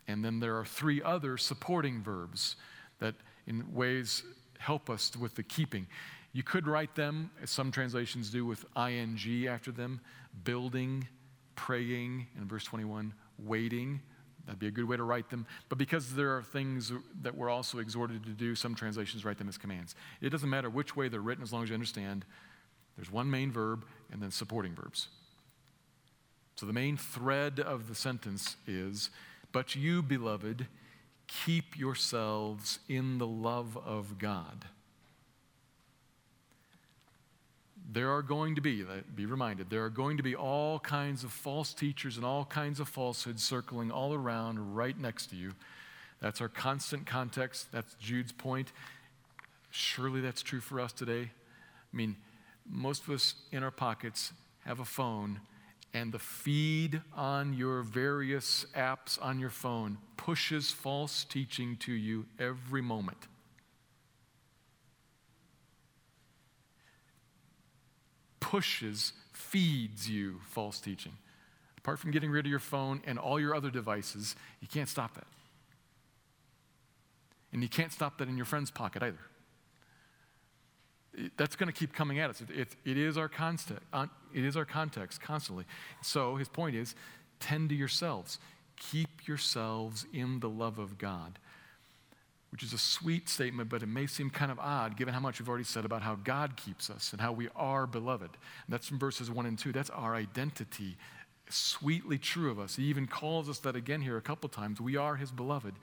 And 0.07 0.23
then 0.23 0.39
there 0.39 0.57
are 0.57 0.65
three 0.65 1.01
other 1.01 1.37
supporting 1.37 2.01
verbs 2.01 2.55
that, 2.99 3.15
in 3.47 3.73
ways, 3.73 4.23
help 4.57 4.89
us 4.89 5.15
with 5.15 5.35
the 5.35 5.43
keeping. 5.43 5.87
You 6.31 6.43
could 6.43 6.67
write 6.67 6.95
them, 6.95 7.31
as 7.41 7.49
some 7.49 7.71
translations 7.71 8.29
do, 8.29 8.45
with 8.45 8.65
ing 8.77 9.47
after 9.47 9.71
them 9.71 9.99
building, 10.43 11.07
praying, 11.55 12.27
in 12.37 12.47
verse 12.47 12.63
21, 12.65 13.13
waiting. 13.39 14.01
That'd 14.45 14.59
be 14.59 14.67
a 14.67 14.71
good 14.71 14.85
way 14.85 14.97
to 14.97 15.03
write 15.03 15.29
them. 15.29 15.45
But 15.69 15.77
because 15.77 16.15
there 16.15 16.35
are 16.35 16.43
things 16.43 16.91
that 17.21 17.35
we're 17.35 17.49
also 17.49 17.79
exhorted 17.79 18.23
to 18.23 18.31
do, 18.31 18.55
some 18.55 18.75
translations 18.75 19.25
write 19.25 19.37
them 19.37 19.49
as 19.49 19.57
commands. 19.57 19.95
It 20.21 20.29
doesn't 20.29 20.49
matter 20.49 20.69
which 20.69 20.95
way 20.95 21.07
they're 21.07 21.19
written 21.19 21.43
as 21.43 21.51
long 21.51 21.63
as 21.63 21.69
you 21.69 21.75
understand 21.75 22.25
there's 22.95 23.11
one 23.11 23.29
main 23.29 23.51
verb 23.51 23.85
and 24.11 24.21
then 24.21 24.29
supporting 24.29 24.75
verbs. 24.75 25.07
So 26.55 26.65
the 26.65 26.73
main 26.73 26.97
thread 26.97 27.59
of 27.59 27.87
the 27.87 27.95
sentence 27.95 28.57
is 28.67 29.09
But 29.51 29.75
you, 29.75 30.01
beloved, 30.01 30.67
keep 31.27 31.77
yourselves 31.77 32.79
in 32.89 33.17
the 33.17 33.27
love 33.27 33.77
of 33.77 34.17
God 34.17 34.65
there 37.91 38.11
are 38.11 38.21
going 38.21 38.55
to 38.55 38.61
be, 38.61 38.83
uh, 38.83 39.01
be 39.15 39.25
reminded, 39.25 39.69
there 39.69 39.83
are 39.83 39.89
going 39.89 40.17
to 40.17 40.23
be 40.23 40.35
all 40.35 40.79
kinds 40.79 41.23
of 41.23 41.31
false 41.31 41.73
teachers 41.73 42.17
and 42.17 42.25
all 42.25 42.45
kinds 42.45 42.79
of 42.79 42.87
falsehoods 42.87 43.43
circling 43.43 43.91
all 43.91 44.13
around 44.13 44.75
right 44.75 44.97
next 44.99 45.27
to 45.27 45.35
you. 45.35 45.53
That's 46.21 46.41
our 46.41 46.49
constant 46.49 47.07
context. 47.07 47.71
That's 47.71 47.95
Jude's 47.95 48.31
point. 48.31 48.71
Surely 49.71 50.21
that's 50.21 50.41
true 50.41 50.59
for 50.59 50.79
us 50.79 50.91
today. 50.91 51.31
I 51.91 51.95
mean, 51.95 52.15
most 52.69 53.03
of 53.03 53.09
us 53.09 53.35
in 53.51 53.63
our 53.63 53.71
pockets 53.71 54.33
have 54.65 54.79
a 54.79 54.85
phone, 54.85 55.39
and 55.93 56.11
the 56.11 56.19
feed 56.19 57.01
on 57.15 57.53
your 57.53 57.81
various 57.81 58.65
apps 58.75 59.17
on 59.21 59.39
your 59.39 59.49
phone 59.49 59.97
pushes 60.17 60.69
false 60.69 61.23
teaching 61.23 61.77
to 61.77 61.93
you 61.93 62.25
every 62.37 62.81
moment. 62.81 63.28
Pushes, 68.49 69.13
feeds 69.31 70.09
you 70.09 70.39
false 70.49 70.79
teaching. 70.79 71.11
Apart 71.77 71.99
from 71.99 72.09
getting 72.09 72.31
rid 72.31 72.47
of 72.47 72.49
your 72.49 72.59
phone 72.59 72.99
and 73.05 73.19
all 73.19 73.39
your 73.39 73.53
other 73.53 73.69
devices, 73.69 74.35
you 74.59 74.67
can't 74.67 74.89
stop 74.89 75.13
that. 75.13 75.27
And 77.53 77.61
you 77.61 77.69
can't 77.69 77.91
stop 77.91 78.17
that 78.17 78.27
in 78.27 78.37
your 78.37 78.47
friend's 78.47 78.71
pocket 78.71 79.03
either. 79.03 79.19
that's 81.37 81.55
going 81.55 81.67
to 81.67 81.73
keep 81.73 81.93
coming 81.93 82.17
at 82.17 82.31
us. 82.31 82.41
It, 82.41 82.49
it, 82.49 82.67
it, 82.85 82.97
is 82.97 83.19
our 83.19 83.29
context, 83.29 83.83
uh, 83.93 84.07
it 84.33 84.43
is 84.43 84.57
our 84.57 84.65
context 84.65 85.21
constantly. 85.21 85.65
So 86.01 86.35
his 86.35 86.49
point 86.49 86.75
is 86.75 86.95
tend 87.39 87.69
to 87.69 87.75
yourselves. 87.75 88.39
Keep 88.77 89.27
yourselves 89.27 90.07
in 90.11 90.39
the 90.39 90.49
love 90.49 90.79
of 90.79 90.97
God 90.97 91.37
which 92.51 92.63
is 92.63 92.73
a 92.73 92.77
sweet 92.77 93.29
statement, 93.29 93.69
but 93.69 93.83
it 93.83 93.87
may 93.87 94.07
seem 94.07 94.29
kind 94.29 94.51
of 94.51 94.59
odd 94.59 94.97
given 94.97 95.13
how 95.13 95.19
much 95.19 95.39
we've 95.39 95.49
already 95.49 95.63
said 95.63 95.85
about 95.85 96.01
how 96.01 96.15
God 96.15 96.55
keeps 96.57 96.89
us 96.89 97.11
and 97.11 97.21
how 97.21 97.31
we 97.31 97.47
are 97.55 97.85
beloved. 97.85 98.31
And 98.31 98.73
that's 98.73 98.87
from 98.87 98.97
verses 98.97 99.29
1 99.29 99.45
and 99.45 99.57
2. 99.57 99.71
That's 99.71 99.91
our 99.91 100.15
identity, 100.15 100.97
sweetly 101.49 102.17
true 102.17 102.49
of 102.49 102.59
us. 102.59 102.75
He 102.75 102.85
even 102.85 103.05
calls 103.05 103.49
us 103.49 103.59
that 103.59 103.75
again 103.75 104.01
here 104.01 104.17
a 104.17 104.21
couple 104.21 104.49
times. 104.49 104.81
We 104.81 104.97
are 104.97 105.15
his 105.15 105.31
beloved. 105.31 105.75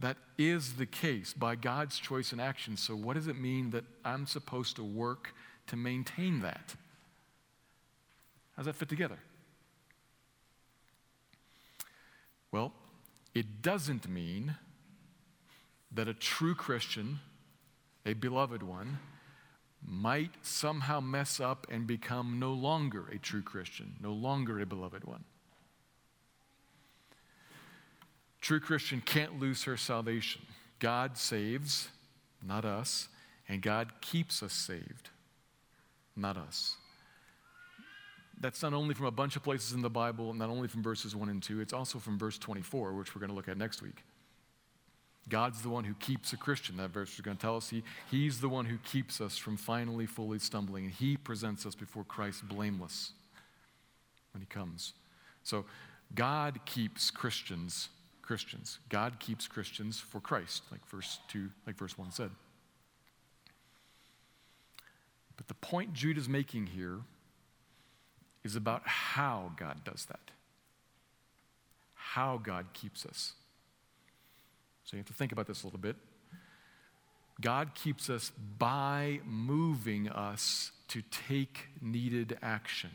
That 0.00 0.16
is 0.38 0.74
the 0.74 0.86
case 0.86 1.32
by 1.32 1.56
God's 1.56 1.98
choice 1.98 2.32
and 2.32 2.40
action. 2.40 2.76
So, 2.76 2.94
what 2.94 3.14
does 3.14 3.26
it 3.26 3.36
mean 3.36 3.70
that 3.70 3.84
I'm 4.04 4.26
supposed 4.26 4.76
to 4.76 4.84
work 4.84 5.34
to 5.68 5.76
maintain 5.76 6.40
that? 6.40 6.74
How 8.52 8.62
does 8.62 8.66
that 8.66 8.76
fit 8.76 8.88
together? 8.88 9.18
Well, 12.52 12.72
it 13.34 13.62
doesn't 13.62 14.08
mean 14.08 14.56
that 15.92 16.08
a 16.08 16.14
true 16.14 16.54
Christian, 16.54 17.20
a 18.06 18.14
beloved 18.14 18.62
one, 18.62 18.98
might 19.86 20.30
somehow 20.42 21.00
mess 21.00 21.40
up 21.40 21.66
and 21.70 21.86
become 21.86 22.38
no 22.38 22.52
longer 22.52 23.06
a 23.12 23.18
true 23.18 23.42
Christian, 23.42 23.96
no 24.00 24.12
longer 24.12 24.60
a 24.60 24.66
beloved 24.66 25.04
one. 25.04 25.24
True 28.40 28.60
Christian 28.60 29.02
can't 29.04 29.38
lose 29.38 29.64
her 29.64 29.76
salvation. 29.76 30.42
God 30.78 31.16
saves, 31.16 31.88
not 32.42 32.64
us, 32.64 33.08
and 33.48 33.60
God 33.60 33.92
keeps 34.00 34.42
us 34.42 34.52
saved, 34.52 35.10
not 36.16 36.36
us. 36.36 36.76
That's 38.40 38.62
not 38.62 38.72
only 38.72 38.94
from 38.94 39.06
a 39.06 39.10
bunch 39.10 39.36
of 39.36 39.42
places 39.42 39.74
in 39.74 39.82
the 39.82 39.90
Bible, 39.90 40.32
not 40.32 40.48
only 40.48 40.68
from 40.68 40.82
verses 40.82 41.14
1 41.14 41.28
and 41.28 41.42
2, 41.42 41.60
it's 41.60 41.74
also 41.74 41.98
from 41.98 42.18
verse 42.18 42.38
24, 42.38 42.94
which 42.94 43.14
we're 43.14 43.20
going 43.20 43.28
to 43.28 43.36
look 43.36 43.48
at 43.48 43.58
next 43.58 43.82
week. 43.82 44.02
God's 45.28 45.62
the 45.62 45.68
one 45.68 45.84
who 45.84 45.94
keeps 45.94 46.32
a 46.32 46.36
Christian. 46.36 46.76
That 46.78 46.90
verse 46.90 47.14
is 47.14 47.20
going 47.20 47.36
to 47.36 47.40
tell 47.40 47.56
us 47.56 47.70
he, 47.70 47.82
He's 48.10 48.40
the 48.40 48.48
one 48.48 48.64
who 48.64 48.78
keeps 48.78 49.20
us 49.20 49.36
from 49.36 49.56
finally 49.56 50.06
fully 50.06 50.38
stumbling. 50.38 50.84
And 50.84 50.92
He 50.92 51.16
presents 51.16 51.66
us 51.66 51.74
before 51.74 52.04
Christ 52.04 52.48
blameless 52.48 53.12
when 54.32 54.40
He 54.40 54.46
comes. 54.46 54.94
So 55.44 55.66
God 56.14 56.60
keeps 56.64 57.10
Christians, 57.10 57.88
Christians. 58.22 58.78
God 58.88 59.20
keeps 59.20 59.46
Christians 59.46 60.00
for 60.00 60.20
Christ, 60.20 60.62
like 60.70 60.84
verse 60.88 61.18
2, 61.28 61.50
like 61.66 61.76
verse 61.76 61.96
1 61.96 62.10
said. 62.10 62.30
But 65.36 65.48
the 65.48 65.54
point 65.54 65.94
Jude 65.94 66.18
is 66.18 66.28
making 66.28 66.66
here 66.66 66.98
is 68.44 68.56
about 68.56 68.82
how 68.84 69.52
God 69.56 69.84
does 69.84 70.06
that. 70.06 70.30
How 71.94 72.38
God 72.38 72.66
keeps 72.72 73.06
us. 73.06 73.32
So 74.90 74.96
you 74.96 75.02
have 75.02 75.06
to 75.06 75.12
think 75.12 75.30
about 75.30 75.46
this 75.46 75.62
a 75.62 75.66
little 75.68 75.78
bit. 75.78 75.94
God 77.40 77.76
keeps 77.76 78.10
us 78.10 78.32
by 78.58 79.20
moving 79.24 80.08
us 80.08 80.72
to 80.88 81.00
take 81.28 81.68
needed 81.80 82.36
action. 82.42 82.90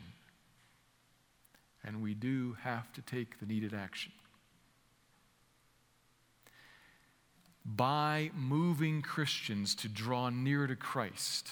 And 1.82 2.02
we 2.02 2.12
do 2.12 2.58
have 2.60 2.92
to 2.92 3.00
take 3.00 3.40
the 3.40 3.46
needed 3.46 3.72
action. 3.72 4.12
By 7.64 8.30
moving 8.36 9.00
Christians 9.00 9.74
to 9.76 9.88
draw 9.88 10.28
near 10.28 10.66
to 10.66 10.76
Christ. 10.76 11.48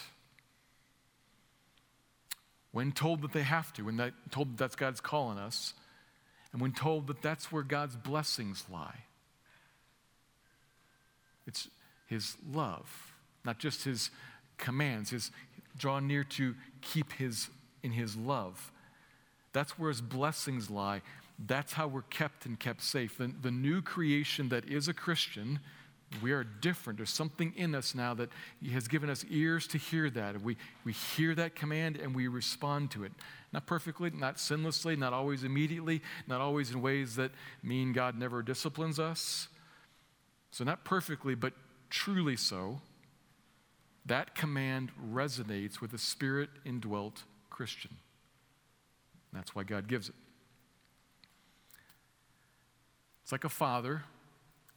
When 2.71 2.91
told 2.91 3.23
that 3.23 3.33
they 3.33 3.41
have 3.41 3.73
to, 3.73 3.85
when 3.85 4.13
told 4.29 4.51
that 4.51 4.57
that's 4.57 4.75
God's 4.75 5.01
calling 5.01 5.39
us, 5.39 5.73
and 6.53 6.61
when 6.61 6.71
told 6.71 7.07
that 7.07 7.23
that's 7.23 7.51
where 7.51 7.63
God's 7.63 7.95
blessings 7.95 8.63
lie. 8.71 9.05
It's 11.47 11.69
his 12.07 12.37
love, 12.51 13.13
not 13.43 13.59
just 13.59 13.83
his 13.83 14.09
commands, 14.57 15.09
his 15.09 15.31
draw 15.77 15.99
near 15.99 16.23
to 16.23 16.55
keep 16.81 17.11
his 17.13 17.49
in 17.83 17.91
his 17.91 18.15
love. 18.15 18.71
That's 19.53 19.77
where 19.77 19.89
his 19.89 20.01
blessings 20.01 20.69
lie. 20.69 21.01
That's 21.47 21.73
how 21.73 21.87
we're 21.87 22.01
kept 22.03 22.45
and 22.45 22.59
kept 22.59 22.81
safe. 22.81 23.17
The, 23.17 23.31
the 23.41 23.51
new 23.51 23.81
creation 23.81 24.49
that 24.49 24.67
is 24.67 24.87
a 24.87 24.93
Christian, 24.93 25.59
we 26.21 26.31
are 26.31 26.43
different. 26.43 26.97
There's 26.97 27.09
something 27.09 27.53
in 27.55 27.75
us 27.75 27.93
now 27.93 28.13
that 28.15 28.29
has 28.71 28.87
given 28.87 29.09
us 29.09 29.25
ears 29.29 29.67
to 29.67 29.77
hear 29.77 30.09
that. 30.11 30.41
We, 30.41 30.57
we 30.83 30.93
hear 30.93 31.35
that 31.35 31.55
command 31.55 31.97
and 31.97 32.15
we 32.15 32.27
respond 32.27 32.91
to 32.91 33.03
it. 33.03 33.11
Not 33.53 33.65
perfectly, 33.65 34.09
not 34.09 34.37
sinlessly, 34.37 34.97
not 34.97 35.13
always 35.13 35.43
immediately, 35.43 36.01
not 36.27 36.41
always 36.41 36.71
in 36.71 36.81
ways 36.81 37.15
that 37.17 37.31
mean 37.63 37.93
God 37.93 38.17
never 38.17 38.41
disciplines 38.41 38.99
us. 38.99 39.47
So, 40.55 40.63
not 40.63 40.85
perfectly, 40.85 41.35
but 41.35 41.51
truly 41.89 42.37
so, 42.37 42.79
that 44.05 44.35
command 44.35 44.89
resonates 45.13 45.81
with 45.81 45.91
a 45.91 45.97
spirit 45.97 46.49
indwelt 46.63 47.23
Christian. 47.49 47.97
That's 49.33 49.53
why 49.53 49.63
God 49.63 49.89
gives 49.89 50.07
it. 50.07 50.15
It's 53.21 53.33
like 53.33 53.43
a 53.43 53.49
father 53.49 54.03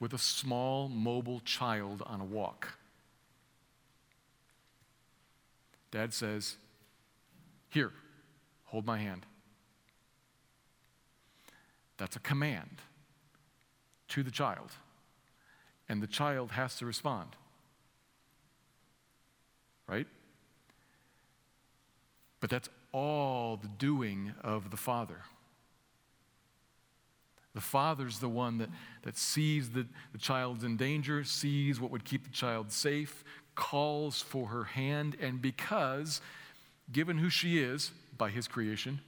with 0.00 0.12
a 0.12 0.18
small 0.18 0.88
mobile 0.88 1.38
child 1.44 2.02
on 2.04 2.20
a 2.20 2.24
walk. 2.24 2.76
Dad 5.92 6.12
says, 6.12 6.56
Here, 7.68 7.92
hold 8.64 8.84
my 8.84 8.98
hand. 8.98 9.26
That's 11.98 12.16
a 12.16 12.20
command 12.20 12.78
to 14.08 14.24
the 14.24 14.32
child 14.32 14.72
and 15.88 16.02
the 16.02 16.06
child 16.06 16.52
has 16.52 16.76
to 16.76 16.86
respond. 16.86 17.30
Right? 19.86 20.06
But 22.40 22.50
that's 22.50 22.68
all 22.92 23.56
the 23.56 23.68
doing 23.68 24.32
of 24.42 24.70
the 24.70 24.76
Father. 24.76 25.22
The 27.54 27.60
Father's 27.60 28.18
the 28.20 28.28
one 28.28 28.58
that, 28.58 28.68
that 29.02 29.16
sees 29.16 29.70
that 29.70 29.86
the 30.12 30.18
child's 30.18 30.62
in 30.62 30.76
danger, 30.76 31.24
sees 31.24 31.80
what 31.80 31.90
would 31.90 32.04
keep 32.04 32.24
the 32.24 32.30
child 32.30 32.70
safe, 32.70 33.24
calls 33.54 34.22
for 34.22 34.48
her 34.48 34.64
hand, 34.64 35.16
and 35.20 35.42
because, 35.42 36.20
given 36.92 37.18
who 37.18 37.30
she 37.30 37.58
is 37.58 37.90
by 38.16 38.30
His 38.30 38.46
creation, 38.46 39.00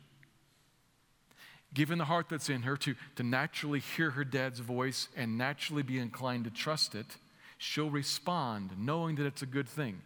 given 1.72 1.98
the 1.98 2.04
heart 2.04 2.28
that's 2.28 2.48
in 2.48 2.62
her 2.62 2.76
to, 2.78 2.94
to 3.16 3.22
naturally 3.22 3.80
hear 3.80 4.10
her 4.10 4.24
dad's 4.24 4.60
voice 4.60 5.08
and 5.16 5.38
naturally 5.38 5.82
be 5.82 5.98
inclined 5.98 6.44
to 6.44 6.50
trust 6.50 6.94
it, 6.94 7.06
she'll 7.58 7.90
respond 7.90 8.70
knowing 8.78 9.16
that 9.16 9.26
it's 9.26 9.42
a 9.42 9.46
good 9.46 9.68
thing. 9.68 10.02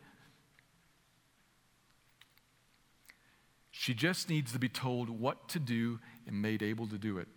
She 3.71 3.95
just 3.95 4.29
needs 4.29 4.53
to 4.53 4.59
be 4.59 4.69
told 4.69 5.09
what 5.09 5.49
to 5.51 5.59
do 5.59 5.99
and 6.27 6.41
made 6.41 6.63
able 6.63 6.87
to 6.87 6.99
do 6.99 7.19
it. 7.19 7.29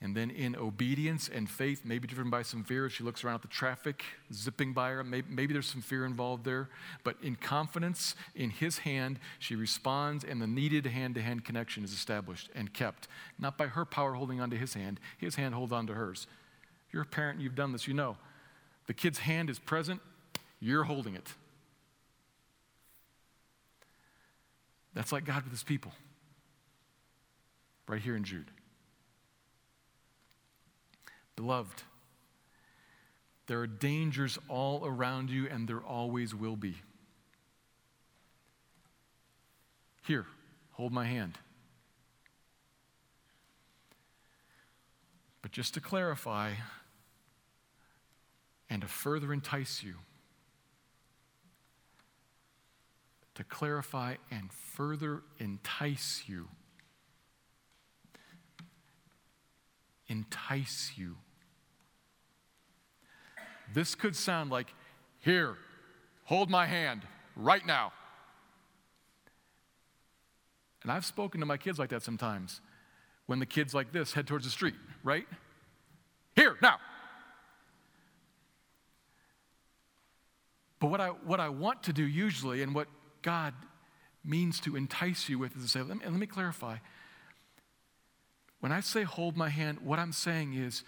And 0.00 0.14
then 0.14 0.30
in 0.30 0.54
obedience 0.54 1.30
and 1.32 1.48
faith, 1.48 1.82
maybe 1.82 2.06
driven 2.06 2.28
by 2.30 2.42
some 2.42 2.62
fear, 2.62 2.90
she 2.90 3.02
looks 3.02 3.24
around 3.24 3.36
at 3.36 3.42
the 3.42 3.48
traffic 3.48 4.04
zipping 4.32 4.74
by 4.74 4.90
her. 4.90 5.02
Maybe, 5.02 5.26
maybe, 5.30 5.52
there's 5.54 5.68
some 5.68 5.80
fear 5.80 6.04
involved 6.04 6.44
there. 6.44 6.68
But 7.04 7.16
in 7.22 7.36
confidence 7.36 8.14
in 8.34 8.50
his 8.50 8.78
hand, 8.78 9.18
she 9.38 9.54
responds, 9.54 10.22
and 10.22 10.42
the 10.42 10.46
needed 10.46 10.84
hand 10.84 11.14
to 11.14 11.22
hand 11.22 11.44
connection 11.44 11.84
is 11.84 11.92
established 11.92 12.50
and 12.54 12.74
kept. 12.74 13.08
Not 13.38 13.56
by 13.56 13.68
her 13.68 13.86
power 13.86 14.12
holding 14.12 14.42
onto 14.42 14.58
his 14.58 14.74
hand, 14.74 15.00
his 15.16 15.36
hand 15.36 15.54
holds 15.54 15.72
onto 15.72 15.94
hers. 15.94 16.26
If 16.86 16.92
you're 16.92 17.02
a 17.02 17.06
parent 17.06 17.36
and 17.36 17.42
you've 17.42 17.54
done 17.54 17.72
this, 17.72 17.88
you 17.88 17.94
know. 17.94 18.18
The 18.86 18.94
kid's 18.94 19.20
hand 19.20 19.48
is 19.48 19.58
present, 19.58 20.02
you're 20.60 20.84
holding 20.84 21.14
it. 21.14 21.32
That's 24.92 25.12
like 25.12 25.24
God 25.24 25.44
with 25.44 25.52
his 25.52 25.62
people, 25.62 25.92
right 27.88 28.02
here 28.02 28.16
in 28.16 28.24
Jude. 28.24 28.50
Beloved, 31.36 31.82
there 33.46 33.60
are 33.60 33.66
dangers 33.66 34.38
all 34.48 34.86
around 34.86 35.30
you, 35.30 35.48
and 35.48 35.68
there 35.68 35.82
always 35.82 36.34
will 36.34 36.56
be. 36.56 36.76
Here, 40.06 40.26
hold 40.72 40.92
my 40.92 41.06
hand. 41.06 41.38
But 45.42 45.52
just 45.52 45.74
to 45.74 45.80
clarify 45.80 46.52
and 48.70 48.82
to 48.82 48.88
further 48.88 49.32
entice 49.32 49.82
you, 49.82 49.96
to 53.34 53.44
clarify 53.44 54.16
and 54.30 54.52
further 54.52 55.22
entice 55.38 56.22
you, 56.26 56.48
entice 60.08 60.92
you. 60.96 61.16
This 63.72 63.94
could 63.94 64.14
sound 64.14 64.50
like, 64.50 64.72
here, 65.20 65.56
hold 66.24 66.50
my 66.50 66.66
hand 66.66 67.02
right 67.36 67.64
now. 67.64 67.92
And 70.82 70.92
I've 70.92 71.04
spoken 71.04 71.40
to 71.40 71.46
my 71.46 71.56
kids 71.56 71.78
like 71.78 71.90
that 71.90 72.02
sometimes. 72.02 72.60
When 73.26 73.38
the 73.38 73.46
kids 73.46 73.72
like 73.72 73.90
this 73.90 74.12
head 74.12 74.26
towards 74.26 74.44
the 74.44 74.50
street, 74.50 74.74
right? 75.02 75.26
Here, 76.36 76.56
now. 76.60 76.76
But 80.78 80.90
what 80.90 81.00
I, 81.00 81.08
what 81.08 81.40
I 81.40 81.48
want 81.48 81.84
to 81.84 81.94
do 81.94 82.04
usually, 82.04 82.60
and 82.60 82.74
what 82.74 82.88
God 83.22 83.54
means 84.22 84.60
to 84.60 84.76
entice 84.76 85.30
you 85.30 85.38
with, 85.38 85.56
is 85.56 85.62
to 85.62 85.68
say, 85.68 85.80
let 85.80 85.96
me, 85.98 86.04
let 86.04 86.12
me 86.12 86.26
clarify. 86.26 86.76
When 88.64 88.72
I 88.72 88.80
say 88.80 89.02
hold 89.02 89.36
my 89.36 89.50
hand, 89.50 89.80
what 89.82 89.98
I'm 89.98 90.12
saying 90.12 90.54
is 90.54 90.84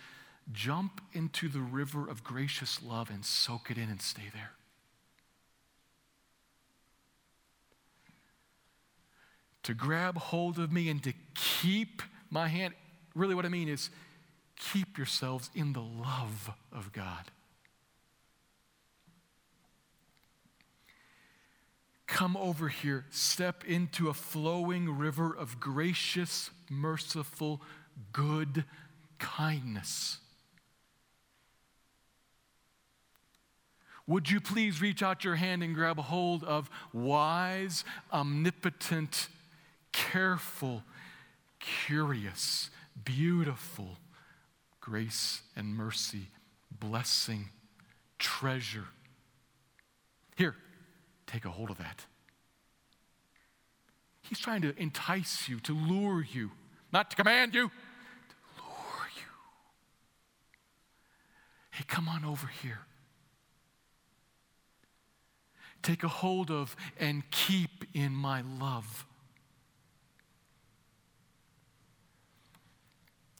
jump 0.50 1.02
into 1.12 1.46
the 1.46 1.60
river 1.60 2.08
of 2.08 2.24
gracious 2.24 2.82
love 2.82 3.10
and 3.10 3.22
soak 3.22 3.70
it 3.70 3.76
in 3.76 3.90
and 3.90 4.00
stay 4.00 4.30
there. 4.32 4.52
To 9.64 9.74
grab 9.74 10.16
hold 10.16 10.58
of 10.58 10.72
me 10.72 10.88
and 10.88 11.02
to 11.02 11.12
keep 11.34 12.00
my 12.30 12.48
hand, 12.48 12.72
really 13.14 13.34
what 13.34 13.44
I 13.44 13.50
mean 13.50 13.68
is 13.68 13.90
keep 14.58 14.96
yourselves 14.96 15.50
in 15.54 15.74
the 15.74 15.82
love 15.82 16.52
of 16.72 16.94
God. 16.94 17.30
Come 22.06 22.36
over 22.36 22.68
here, 22.68 23.04
step 23.10 23.64
into 23.64 24.08
a 24.08 24.14
flowing 24.14 24.96
river 24.96 25.34
of 25.36 25.58
gracious, 25.58 26.50
merciful, 26.70 27.60
good 28.12 28.64
kindness. 29.18 30.18
Would 34.06 34.30
you 34.30 34.40
please 34.40 34.80
reach 34.80 35.02
out 35.02 35.24
your 35.24 35.34
hand 35.34 35.64
and 35.64 35.74
grab 35.74 35.98
a 35.98 36.02
hold 36.02 36.44
of 36.44 36.70
wise, 36.92 37.84
omnipotent, 38.12 39.28
careful, 39.90 40.84
curious, 41.58 42.70
beautiful 43.04 43.98
grace 44.80 45.42
and 45.56 45.74
mercy, 45.74 46.28
blessing, 46.70 47.48
treasure? 48.20 48.86
Here, 50.36 50.54
take 51.26 51.44
a 51.44 51.50
hold 51.50 51.70
of 51.70 51.78
that. 51.78 52.06
He's 54.22 54.38
trying 54.38 54.62
to 54.62 54.74
entice 54.80 55.48
you, 55.48 55.60
to 55.60 55.72
lure 55.72 56.22
you, 56.22 56.50
not 56.92 57.10
to 57.10 57.16
command 57.16 57.54
you, 57.54 57.68
to 57.68 58.62
lure 58.62 59.08
you. 59.16 59.32
hey, 61.70 61.84
come 61.86 62.08
on 62.08 62.24
over 62.24 62.48
here. 62.62 62.80
Take 65.82 66.02
a 66.02 66.08
hold 66.08 66.50
of 66.50 66.74
and 66.98 67.22
keep 67.30 67.84
in 67.94 68.12
my 68.12 68.42
love. 68.58 69.06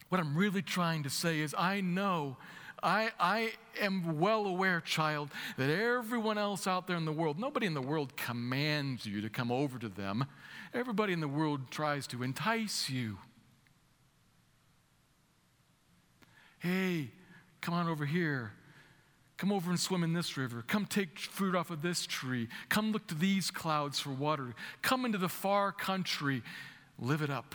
What 0.09 0.21
I'm 0.21 0.37
really 0.37 0.63
trying 0.63 1.03
to 1.03 1.11
say 1.11 1.41
is, 1.41 1.55
I 1.59 1.81
know, 1.81 2.37
I, 2.83 3.11
I 3.19 3.53
am 3.81 4.21
well 4.21 4.47
aware, 4.47 4.81
child, 4.81 5.31
that 5.57 5.71
everyone 5.71 6.39
else 6.39 6.67
out 6.67 6.87
there 6.87 6.97
in 6.97 7.05
the 7.05 7.13
world, 7.13 7.39
nobody 7.39 7.67
in 7.67 7.75
the 7.75 7.83
world 7.83 8.17
commands 8.17 9.07
you 9.07 9.21
to 9.23 9.31
come 9.31 9.51
over 9.51 9.79
to 9.79 9.89
them. 9.89 10.27
Everybody 10.75 11.13
in 11.13 11.21
the 11.21 11.29
world 11.29 11.71
tries 11.71 12.07
to 12.09 12.23
entice 12.23 12.91
you. 12.91 13.19
Hey, 16.59 17.11
come 17.61 17.75
on 17.75 17.89
over 17.89 18.05
here. 18.05 18.53
Come 19.37 19.53
over 19.53 19.71
and 19.71 19.79
swim 19.79 20.03
in 20.03 20.15
this 20.15 20.37
river. 20.37 20.65
Come 20.67 20.87
take 20.87 21.19
fruit 21.19 21.55
off 21.55 21.71
of 21.71 21.83
this 21.83 22.07
tree. 22.07 22.49
Come 22.69 22.93
look 22.93 23.07
to 23.09 23.15
these 23.15 23.51
clouds 23.51 24.01
for 24.01 24.11
water. 24.11 24.55
Come 24.81 25.05
into 25.05 25.19
the 25.19 25.29
far 25.29 25.73
country. 25.73 26.43
Live 26.99 27.21
it 27.21 27.31
up. 27.31 27.55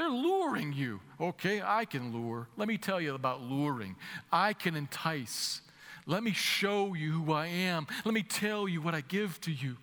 They're 0.00 0.08
luring 0.08 0.72
you. 0.72 0.98
Okay, 1.20 1.60
I 1.62 1.84
can 1.84 2.10
lure. 2.10 2.48
Let 2.56 2.68
me 2.68 2.78
tell 2.78 3.02
you 3.02 3.14
about 3.14 3.42
luring. 3.42 3.96
I 4.32 4.54
can 4.54 4.74
entice. 4.74 5.60
Let 6.06 6.22
me 6.22 6.32
show 6.32 6.94
you 6.94 7.12
who 7.12 7.34
I 7.34 7.48
am. 7.48 7.86
Let 8.06 8.14
me 8.14 8.22
tell 8.22 8.66
you 8.66 8.80
what 8.80 8.94
I 8.94 9.02
give 9.02 9.38
to 9.42 9.52
you. 9.52 9.76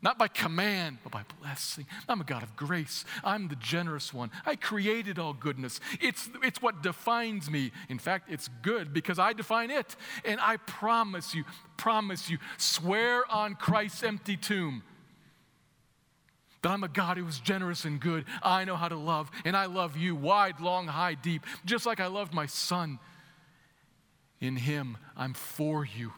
Not 0.00 0.16
by 0.16 0.28
command, 0.28 1.00
but 1.02 1.12
by 1.12 1.24
blessing. 1.38 1.84
I'm 2.08 2.22
a 2.22 2.24
God 2.24 2.42
of 2.42 2.56
grace. 2.56 3.04
I'm 3.22 3.48
the 3.48 3.56
generous 3.56 4.14
one. 4.14 4.30
I 4.46 4.56
created 4.56 5.18
all 5.18 5.34
goodness. 5.34 5.80
It's, 6.00 6.30
it's 6.42 6.62
what 6.62 6.82
defines 6.82 7.50
me. 7.50 7.72
In 7.90 7.98
fact, 7.98 8.30
it's 8.30 8.48
good 8.62 8.94
because 8.94 9.18
I 9.18 9.34
define 9.34 9.70
it. 9.70 9.96
And 10.24 10.40
I 10.40 10.56
promise 10.56 11.34
you, 11.34 11.44
promise 11.76 12.30
you, 12.30 12.38
swear 12.56 13.30
on 13.30 13.56
Christ's 13.56 14.02
empty 14.02 14.38
tomb 14.38 14.82
that 16.62 16.70
I'm 16.70 16.84
a 16.84 16.88
God 16.88 17.18
who 17.18 17.26
is 17.26 17.40
generous 17.40 17.84
and 17.84 18.00
good. 18.00 18.24
I 18.42 18.64
know 18.64 18.76
how 18.76 18.88
to 18.88 18.96
love, 18.96 19.30
and 19.44 19.56
I 19.56 19.66
love 19.66 19.96
you 19.96 20.14
wide, 20.14 20.60
long, 20.60 20.86
high, 20.86 21.14
deep, 21.14 21.44
just 21.64 21.86
like 21.86 22.00
I 22.00 22.06
loved 22.06 22.32
my 22.32 22.46
son. 22.46 22.98
In 24.40 24.56
him, 24.56 24.96
I'm 25.16 25.34
for 25.34 25.84
you. 25.84 26.12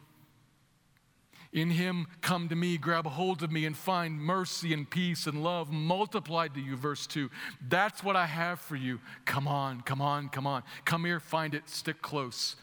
In 1.51 1.69
him, 1.69 2.07
come 2.21 2.49
to 2.49 2.55
me, 2.55 2.77
grab 2.77 3.07
hold 3.07 3.41
of 3.41 3.51
me, 3.51 3.65
and 3.65 3.77
find 3.77 4.19
mercy 4.19 4.73
and 4.73 4.89
peace 4.89 5.25
and 5.25 5.41
love 5.41 5.71
multiplied 5.71 6.53
to 6.55 6.59
you. 6.59 6.75
Verse 6.75 7.07
2. 7.07 7.29
That's 7.69 8.03
what 8.03 8.15
I 8.15 8.25
have 8.25 8.59
for 8.59 8.75
you. 8.75 8.99
Come 9.23 9.47
on, 9.47 9.81
come 9.81 10.01
on, 10.01 10.27
come 10.27 10.45
on. 10.45 10.63
Come 10.83 11.05
here, 11.05 11.19
find 11.19 11.55
it, 11.55 11.69
stick 11.69 12.01
close. 12.01 12.57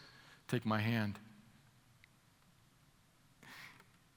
Take 0.46 0.66
my 0.66 0.80
hand. 0.80 1.18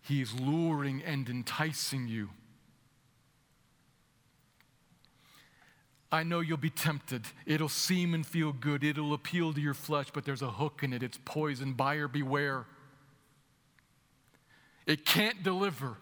He 0.01 0.21
is 0.21 0.37
luring 0.37 1.01
and 1.01 1.29
enticing 1.29 2.07
you. 2.07 2.29
I 6.15 6.23
know 6.23 6.39
you'll 6.39 6.55
be 6.55 6.69
tempted. 6.69 7.25
It'll 7.45 7.67
seem 7.67 8.13
and 8.13 8.25
feel 8.25 8.53
good. 8.53 8.85
It'll 8.85 9.13
appeal 9.13 9.53
to 9.53 9.59
your 9.59 9.73
flesh, 9.73 10.07
but 10.13 10.23
there's 10.23 10.41
a 10.41 10.49
hook 10.49 10.79
in 10.81 10.93
it. 10.93 11.03
It's 11.03 11.19
poison. 11.25 11.73
Buyer 11.73 12.07
beware. 12.07 12.65
It 14.85 15.05
can't 15.05 15.43
deliver 15.43 15.97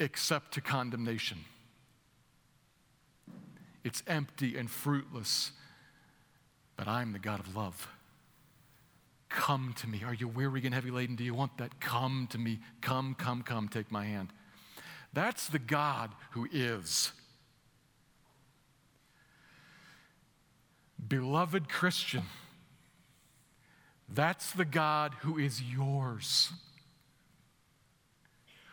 except 0.00 0.54
to 0.54 0.62
condemnation. 0.62 1.38
It's 3.84 4.02
empty 4.06 4.56
and 4.56 4.70
fruitless, 4.70 5.52
but 6.76 6.88
I'm 6.88 7.12
the 7.12 7.18
God 7.18 7.40
of 7.40 7.54
love. 7.54 7.88
Come 9.28 9.74
to 9.80 9.86
me. 9.86 10.02
Are 10.06 10.14
you 10.14 10.26
weary 10.26 10.64
and 10.64 10.72
heavy 10.72 10.90
laden? 10.90 11.16
Do 11.16 11.24
you 11.24 11.34
want 11.34 11.58
that? 11.58 11.80
Come 11.80 12.28
to 12.30 12.38
me. 12.38 12.60
Come, 12.80 13.14
come, 13.14 13.42
come. 13.42 13.68
Take 13.68 13.92
my 13.92 14.06
hand. 14.06 14.32
That's 15.12 15.48
the 15.48 15.58
God 15.58 16.12
who 16.30 16.48
is. 16.50 17.12
Beloved 21.06 21.68
Christian, 21.68 22.24
that's 24.08 24.52
the 24.52 24.64
God 24.64 25.14
who 25.20 25.38
is 25.38 25.62
yours 25.62 26.50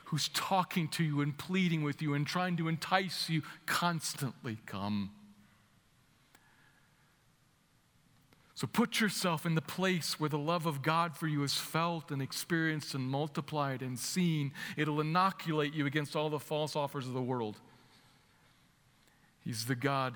who's 0.06 0.30
talking 0.30 0.88
to 0.88 1.04
you 1.04 1.22
and 1.22 1.38
pleading 1.38 1.84
with 1.84 2.02
you 2.02 2.14
and 2.14 2.26
trying 2.26 2.56
to 2.58 2.68
entice 2.68 3.30
you 3.30 3.42
constantly 3.66 4.58
come. 4.66 5.12
So 8.54 8.68
put 8.68 9.02
yourself 9.02 9.46
in 9.46 9.56
the 9.56 9.62
place 9.62 10.18
where 10.18 10.30
the 10.30 10.38
love 10.38 10.66
of 10.66 10.82
God 10.82 11.18
for 11.18 11.28
you 11.28 11.44
is 11.44 11.56
felt 11.56 12.12
and 12.12 12.22
experienced 12.22 12.94
and 12.94 13.04
multiplied 13.04 13.82
and 13.82 14.00
seen. 14.00 14.54
It'll 14.78 15.02
inoculate 15.02 15.74
you 15.74 15.86
against 15.86 16.16
all 16.16 16.30
the 16.30 16.40
false 16.40 16.76
offers 16.76 17.08
of 17.08 17.14
the 17.14 17.22
world. 17.22 17.58
He's 19.44 19.66
the 19.66 19.76
God 19.76 20.16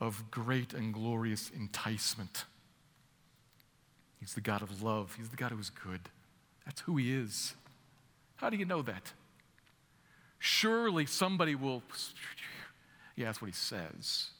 of 0.00 0.30
great 0.30 0.72
and 0.72 0.94
glorious 0.94 1.50
enticement. 1.50 2.44
He's 4.18 4.34
the 4.34 4.40
God 4.40 4.62
of 4.62 4.82
love. 4.82 5.14
He's 5.16 5.28
the 5.28 5.36
God 5.36 5.50
who 5.52 5.58
is 5.58 5.70
good. 5.70 6.00
That's 6.64 6.80
who 6.82 6.96
He 6.96 7.12
is. 7.12 7.54
How 8.36 8.48
do 8.48 8.56
you 8.56 8.64
know 8.64 8.82
that? 8.82 9.12
Surely 10.38 11.04
somebody 11.04 11.54
will. 11.54 11.82
Yeah, 13.14 13.26
that's 13.26 13.42
what 13.42 13.48
he 13.48 13.54
says. 13.54 14.30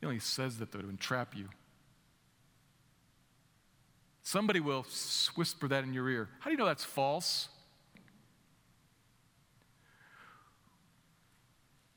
He 0.00 0.06
only 0.06 0.20
says 0.20 0.58
that 0.58 0.70
though 0.70 0.80
to 0.80 0.88
entrap 0.88 1.36
you. 1.36 1.48
Somebody 4.22 4.60
will 4.60 4.86
whisper 5.34 5.66
that 5.68 5.82
in 5.82 5.92
your 5.92 6.08
ear. 6.08 6.28
How 6.38 6.46
do 6.46 6.52
you 6.52 6.56
know 6.56 6.66
that's 6.66 6.84
false? 6.84 7.48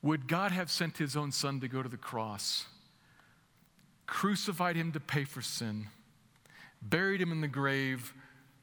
Would 0.02 0.28
God 0.28 0.52
have 0.52 0.70
sent 0.70 0.98
his 0.98 1.16
own 1.16 1.30
son 1.30 1.60
to 1.60 1.68
go 1.68 1.82
to 1.82 1.88
the 1.88 1.96
cross, 1.96 2.66
crucified 4.06 4.76
him 4.76 4.92
to 4.92 5.00
pay 5.00 5.24
for 5.24 5.42
sin, 5.42 5.88
buried 6.80 7.20
him 7.20 7.32
in 7.32 7.42
the 7.42 7.48
grave, 7.48 8.14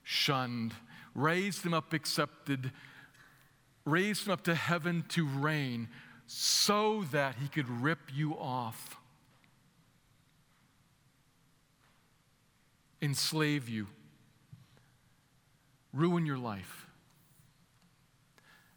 shunned, 0.04 0.74
raised 1.14 1.66
him 1.66 1.74
up, 1.74 1.94
accepted, 1.94 2.72
raised 3.86 4.26
him 4.26 4.34
up 4.34 4.44
to 4.44 4.56
heaven 4.56 5.04
to 5.10 5.26
reign 5.26 5.90
so 6.26 7.04
that 7.12 7.36
he 7.36 7.48
could 7.48 7.70
rip 7.70 8.00
you 8.14 8.38
off, 8.38 8.98
enslave 13.02 13.70
you, 13.70 13.88
ruin 15.94 16.26
your 16.26 16.38
life. 16.38 16.88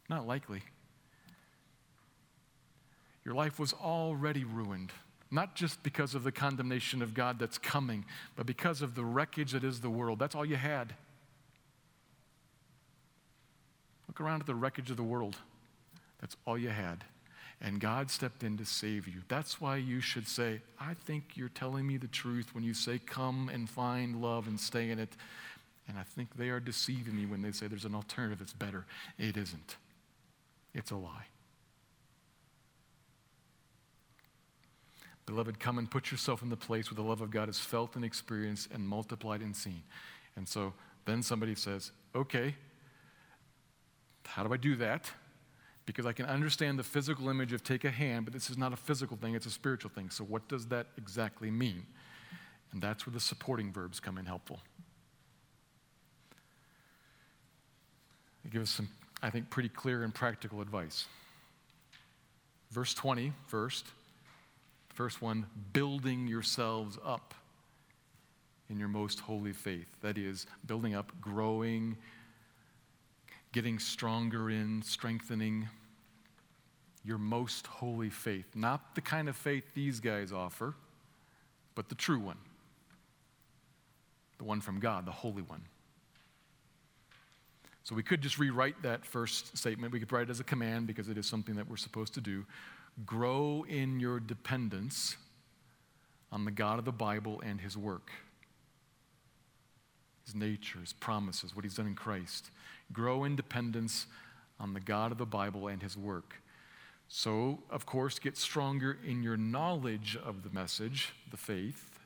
Not 0.09 0.27
likely. 0.27 0.62
Your 3.24 3.35
life 3.35 3.59
was 3.59 3.72
already 3.72 4.44
ruined, 4.44 4.92
not 5.30 5.54
just 5.54 5.83
because 5.83 6.14
of 6.14 6.24
the 6.24 6.33
condemnation 6.33 7.02
of 7.02 7.14
God 7.14 7.38
that's 7.38 7.59
coming, 7.59 8.04
but 8.37 8.46
because 8.46 8.83
of 8.83 8.94
the 8.94 9.04
wreckage 9.04 9.52
that 9.52 9.64
is 9.64 9.80
the 9.80 9.90
world. 9.90 10.18
That's 10.18 10.35
all 10.35 10.44
you 10.44 10.56
had. 10.56 10.94
Look 14.09 14.20
around 14.20 14.40
at 14.40 14.46
the 14.46 14.54
wreckage 14.54 14.90
of 14.90 14.96
the 14.96 15.02
world. 15.02 15.37
That's 16.20 16.37
all 16.46 16.59
you 16.59 16.70
had. 16.70 17.04
And 17.62 17.78
God 17.78 18.11
stepped 18.11 18.42
in 18.42 18.56
to 18.56 18.64
save 18.64 19.06
you. 19.06 19.20
That's 19.28 19.61
why 19.61 19.76
you 19.76 20.00
should 20.00 20.26
say, 20.26 20.62
I 20.80 20.94
think 20.94 21.37
you're 21.37 21.50
telling 21.50 21.87
me 21.87 21.98
the 21.98 22.09
truth 22.09 22.54
when 22.54 22.64
you 22.64 22.72
say, 22.72 22.98
Come 22.98 23.50
and 23.52 23.68
find 23.68 24.22
love 24.22 24.48
and 24.48 24.59
stay 24.59 24.90
in 24.90 24.98
it. 24.98 25.11
And 25.87 25.98
I 25.98 26.02
think 26.02 26.37
they 26.37 26.48
are 26.48 26.61
deceiving 26.61 27.16
me 27.16 27.26
when 27.26 27.42
they 27.42 27.52
say 27.52 27.66
there's 27.66 27.85
an 27.85 27.94
alternative 27.94 28.38
that's 28.38 28.52
better. 28.52 28.87
It 29.18 29.37
isn't, 29.37 29.76
it's 30.74 30.90
a 30.90 30.96
lie. 30.96 31.26
Beloved, 35.31 35.61
come 35.61 35.79
and 35.79 35.88
put 35.88 36.11
yourself 36.11 36.43
in 36.43 36.49
the 36.49 36.57
place 36.57 36.90
where 36.90 36.97
the 36.97 37.09
love 37.09 37.21
of 37.21 37.31
God 37.31 37.49
is 37.49 37.57
felt 37.57 37.95
and 37.95 38.05
experienced 38.05 38.69
and 38.73 38.87
multiplied 38.87 39.43
and 39.43 39.55
seen. 39.55 39.85
And 40.35 40.49
so 40.49 40.73
then 41.05 41.23
somebody 41.23 41.55
says, 41.55 41.93
Okay, 42.16 42.57
how 44.27 44.43
do 44.43 44.53
I 44.53 44.57
do 44.57 44.75
that? 44.77 45.09
Because 45.87 46.05
I 46.05 46.12
can 46.12 46.27
understand 46.27 46.81
the 46.81 46.83
physical 46.83 47.29
image 47.29 47.53
of 47.53 47.62
take 47.62 47.85
a 47.85 47.93
hand, 47.93 48.25
but 48.25 48.35
this 48.35 48.51
is 48.51 48.59
not 48.59 48.73
a 48.73 48.77
physical 48.77 49.16
thing, 49.16 49.37
it's 49.37 49.47
a 49.47 49.51
spiritual 49.51 49.93
thing. 49.95 50.11
So, 50.11 50.25
what 50.25 50.49
does 50.49 50.66
that 50.66 50.88
exactly 50.99 51.53
mean? 51.53 51.87
And 52.73 52.83
that's 52.83 53.07
where 53.07 53.14
the 53.14 53.21
supporting 53.21 53.73
verbs 53.73 54.01
come 54.01 54.19
in 54.19 54.27
helpful. 54.27 54.59
They 58.43 58.51
give 58.51 58.62
us 58.62 58.71
some, 58.71 58.88
I 59.23 59.31
think, 59.31 59.49
pretty 59.49 59.69
clear 59.69 60.03
and 60.03 60.12
practical 60.12 60.61
advice. 60.61 61.07
Verse 62.73 62.95
20, 62.95 63.33
first. 63.47 63.87
First 65.00 65.22
one, 65.22 65.46
building 65.72 66.26
yourselves 66.26 66.98
up 67.02 67.32
in 68.68 68.78
your 68.78 68.88
most 68.88 69.18
holy 69.18 69.54
faith. 69.54 69.86
That 70.02 70.18
is, 70.18 70.46
building 70.66 70.94
up, 70.94 71.10
growing, 71.22 71.96
getting 73.52 73.78
stronger 73.78 74.50
in, 74.50 74.82
strengthening 74.82 75.70
your 77.02 77.16
most 77.16 77.66
holy 77.66 78.10
faith. 78.10 78.44
Not 78.54 78.94
the 78.94 79.00
kind 79.00 79.30
of 79.30 79.36
faith 79.36 79.64
these 79.74 80.00
guys 80.00 80.32
offer, 80.32 80.74
but 81.74 81.88
the 81.88 81.94
true 81.94 82.20
one. 82.20 82.36
the 84.36 84.44
one 84.44 84.60
from 84.60 84.80
God, 84.80 85.06
the 85.06 85.12
Holy 85.12 85.40
One. 85.40 85.62
So 87.84 87.94
we 87.94 88.02
could 88.02 88.20
just 88.20 88.38
rewrite 88.38 88.82
that 88.82 89.06
first 89.06 89.56
statement. 89.56 89.94
We 89.94 90.00
could 90.00 90.12
write 90.12 90.24
it 90.24 90.30
as 90.30 90.40
a 90.40 90.44
command 90.44 90.86
because 90.86 91.08
it 91.08 91.16
is 91.16 91.26
something 91.26 91.56
that 91.56 91.70
we're 91.70 91.78
supposed 91.78 92.12
to 92.14 92.20
do. 92.20 92.44
Grow 93.06 93.64
in 93.68 94.00
your 94.00 94.20
dependence 94.20 95.16
on 96.32 96.44
the 96.44 96.50
God 96.50 96.78
of 96.78 96.84
the 96.84 96.92
Bible 96.92 97.40
and 97.44 97.60
His 97.60 97.76
work, 97.76 98.10
His 100.24 100.34
nature, 100.34 100.80
His 100.80 100.92
promises, 100.92 101.54
what 101.54 101.64
He's 101.64 101.74
done 101.74 101.86
in 101.86 101.94
Christ. 101.94 102.50
Grow 102.92 103.24
in 103.24 103.36
dependence 103.36 104.06
on 104.58 104.74
the 104.74 104.80
God 104.80 105.12
of 105.12 105.18
the 105.18 105.26
Bible 105.26 105.68
and 105.68 105.82
His 105.82 105.96
work. 105.96 106.42
So, 107.08 107.58
of 107.70 107.86
course, 107.86 108.18
get 108.18 108.36
stronger 108.36 108.96
in 109.04 109.22
your 109.22 109.36
knowledge 109.36 110.16
of 110.22 110.42
the 110.42 110.50
message, 110.50 111.12
the 111.30 111.36
faith. 111.36 111.98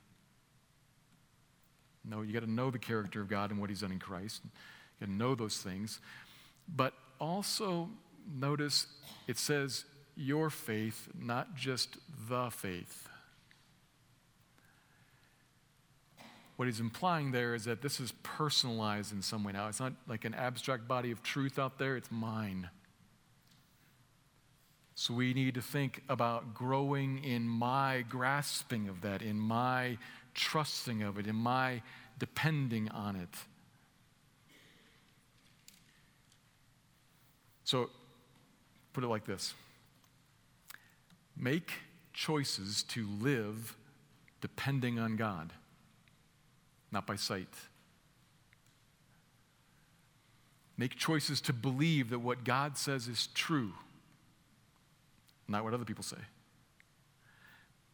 No, 2.05 2.23
you 2.23 2.33
got 2.33 2.41
to 2.41 2.51
know 2.51 2.71
the 2.71 2.79
character 2.79 3.21
of 3.21 3.29
God 3.29 3.51
and 3.51 3.61
what 3.61 3.69
He's 3.69 3.81
done 3.81 3.93
in 3.93 3.99
Christ. 3.99 4.43
You 4.45 5.07
got 5.07 5.13
to 5.13 5.13
know 5.13 5.35
those 5.35 5.59
things. 5.59 6.01
But 6.75 6.95
also 7.21 7.91
notice 8.35 8.87
it 9.27 9.39
says 9.39 9.85
your 10.17 10.51
faith, 10.51 11.09
not 11.19 11.55
just 11.55 11.97
the 12.29 12.51
faith. 12.51 13.09
What 16.57 16.67
he's 16.67 16.81
implying 16.81 17.33
there 17.33 17.55
is 17.55 17.65
that 17.65 17.83
this 17.83 17.99
is 17.99 18.13
personalized 18.23 19.13
in 19.13 19.23
some 19.23 19.43
way 19.43 19.53
now. 19.53 19.67
It's 19.69 19.81
not 19.81 19.93
like 20.07 20.25
an 20.25 20.35
abstract 20.35 20.87
body 20.87 21.11
of 21.11 21.23
truth 21.23 21.59
out 21.59 21.79
there, 21.79 21.97
it's 21.97 22.13
mine. 22.13 22.69
So 24.95 25.13
we 25.13 25.35
need 25.35 25.55
to 25.55 25.63
think 25.63 26.03
about 26.09 26.55
growing 26.55 27.25
in 27.25 27.49
my 27.49 28.05
grasping 28.09 28.89
of 28.89 29.01
that, 29.01 29.23
in 29.23 29.37
my 29.37 29.99
trusting 30.35 31.03
of 31.03 31.19
it, 31.19 31.27
in 31.27 31.35
my 31.35 31.83
depending 32.21 32.89
on 32.91 33.17
it. 33.17 33.29
So 37.65 37.91
put 38.93 39.03
it 39.03 39.09
like 39.09 39.25
this 39.25 39.55
Make 41.37 41.73
choices 42.13 42.83
to 42.85 43.07
live 43.21 43.77
depending 44.41 44.99
on 44.99 45.17
God 45.17 45.53
not 46.95 47.07
by 47.07 47.17
sight. 47.17 47.49
Make 50.79 50.97
choices 50.97 51.41
to 51.43 51.53
believe 51.53 52.11
that 52.11 52.21
what 52.21 52.45
God 52.45 52.79
says 52.79 53.09
is 53.09 53.27
true, 53.35 53.73
not 55.47 55.65
what 55.65 55.75
other 55.75 55.85
people 55.85 56.05
say. 56.05 56.17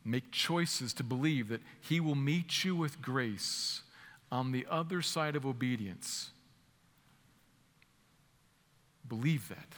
Make 0.05 0.31
choices 0.31 0.92
to 0.94 1.03
believe 1.03 1.48
that 1.48 1.62
He 1.81 1.98
will 1.98 2.14
meet 2.14 2.64
you 2.64 2.76
with 2.76 3.03
grace 3.03 3.83
on 4.31 4.53
the 4.53 4.66
other 4.70 5.03
side 5.03 5.35
of 5.35 5.44
obedience. 5.44 6.31
Believe 9.09 9.48
that. 9.48 9.74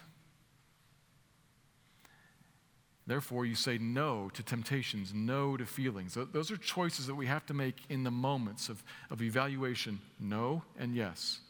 Therefore, 3.12 3.44
you 3.44 3.55
say 3.55 3.77
no 3.77 4.31
to 4.33 4.42
temptations, 4.42 5.12
no 5.12 5.55
to 5.59 5.66
feelings. 5.66 6.16
Those 6.33 6.51
are 6.51 6.57
choices 6.57 7.09
that 7.09 7.14
we 7.14 7.27
have 7.27 7.44
to 7.44 7.53
make 7.53 7.77
in 7.90 8.05
the 8.05 8.11
moments 8.11 8.70
of, 8.70 8.83
of 9.11 9.20
evaluation 9.20 10.01
no 10.18 10.62
and 10.79 10.94
yes. 10.94 11.40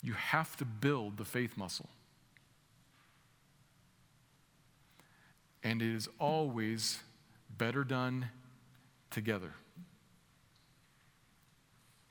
You 0.00 0.14
have 0.14 0.56
to 0.56 0.64
build 0.64 1.18
the 1.18 1.26
faith 1.26 1.58
muscle. 1.58 1.90
And 5.62 5.82
it 5.82 5.94
is 5.94 6.08
always 6.18 7.00
better 7.58 7.84
done 7.84 8.30
together 9.10 9.52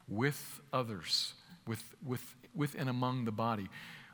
with 0.07 0.61
others, 0.71 1.33
with, 1.65 1.95
with, 2.05 2.35
with 2.53 2.75
and 2.77 2.89
among 2.89 3.25
the 3.25 3.31
body. 3.31 3.69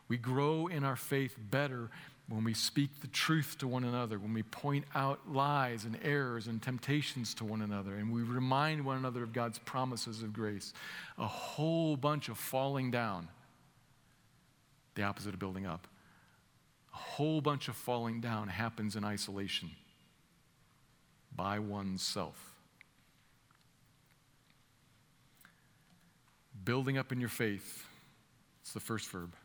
We 0.07 0.15
grow 0.15 0.67
in 0.67 0.85
our 0.85 0.95
faith 0.95 1.35
better 1.37 1.89
when 2.27 2.43
we 2.43 2.53
speak 2.53 3.01
the 3.01 3.07
truth 3.07 3.57
to 3.59 3.67
one 3.67 3.83
another, 3.83 4.17
when 4.17 4.33
we 4.33 4.41
point 4.41 4.85
out 4.95 5.19
lies 5.31 5.85
and 5.85 5.97
errors 6.03 6.47
and 6.47 6.61
temptations 6.61 7.35
to 7.35 7.45
one 7.45 7.61
another, 7.61 7.95
and 7.95 8.11
we 8.11 8.23
remind 8.23 8.83
one 8.83 8.97
another 8.97 9.21
of 9.21 9.31
God's 9.31 9.59
promises 9.59 10.23
of 10.23 10.33
grace, 10.33 10.73
a 11.19 11.27
whole 11.27 11.95
bunch 11.95 12.29
of 12.29 12.37
falling 12.37 12.89
down, 12.89 13.27
the 14.95 15.03
opposite 15.03 15.33
of 15.33 15.39
building 15.39 15.67
up. 15.67 15.87
A 16.93 16.97
whole 16.97 17.41
bunch 17.41 17.67
of 17.67 17.75
falling 17.75 18.21
down 18.21 18.47
happens 18.47 18.95
in 18.95 19.03
isolation 19.03 19.69
by 21.35 21.59
oneself. 21.59 22.53
Building 26.63 26.97
up 26.97 27.11
in 27.11 27.19
your 27.19 27.29
faith, 27.29 27.85
it's 28.61 28.73
the 28.73 28.79
first 28.79 29.07
verb 29.09 29.35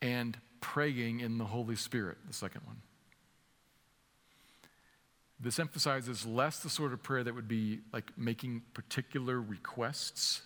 and 0.00 0.36
praying 0.60 1.20
in 1.20 1.38
the 1.38 1.44
Holy 1.44 1.76
Spirit, 1.76 2.18
the 2.26 2.34
second 2.34 2.62
one. 2.64 2.76
This 5.40 5.58
emphasizes 5.58 6.26
less 6.26 6.60
the 6.60 6.68
sort 6.68 6.92
of 6.92 7.02
prayer 7.02 7.22
that 7.22 7.34
would 7.34 7.48
be 7.48 7.80
like 7.92 8.10
making 8.16 8.62
particular 8.74 9.40
requests, 9.40 10.42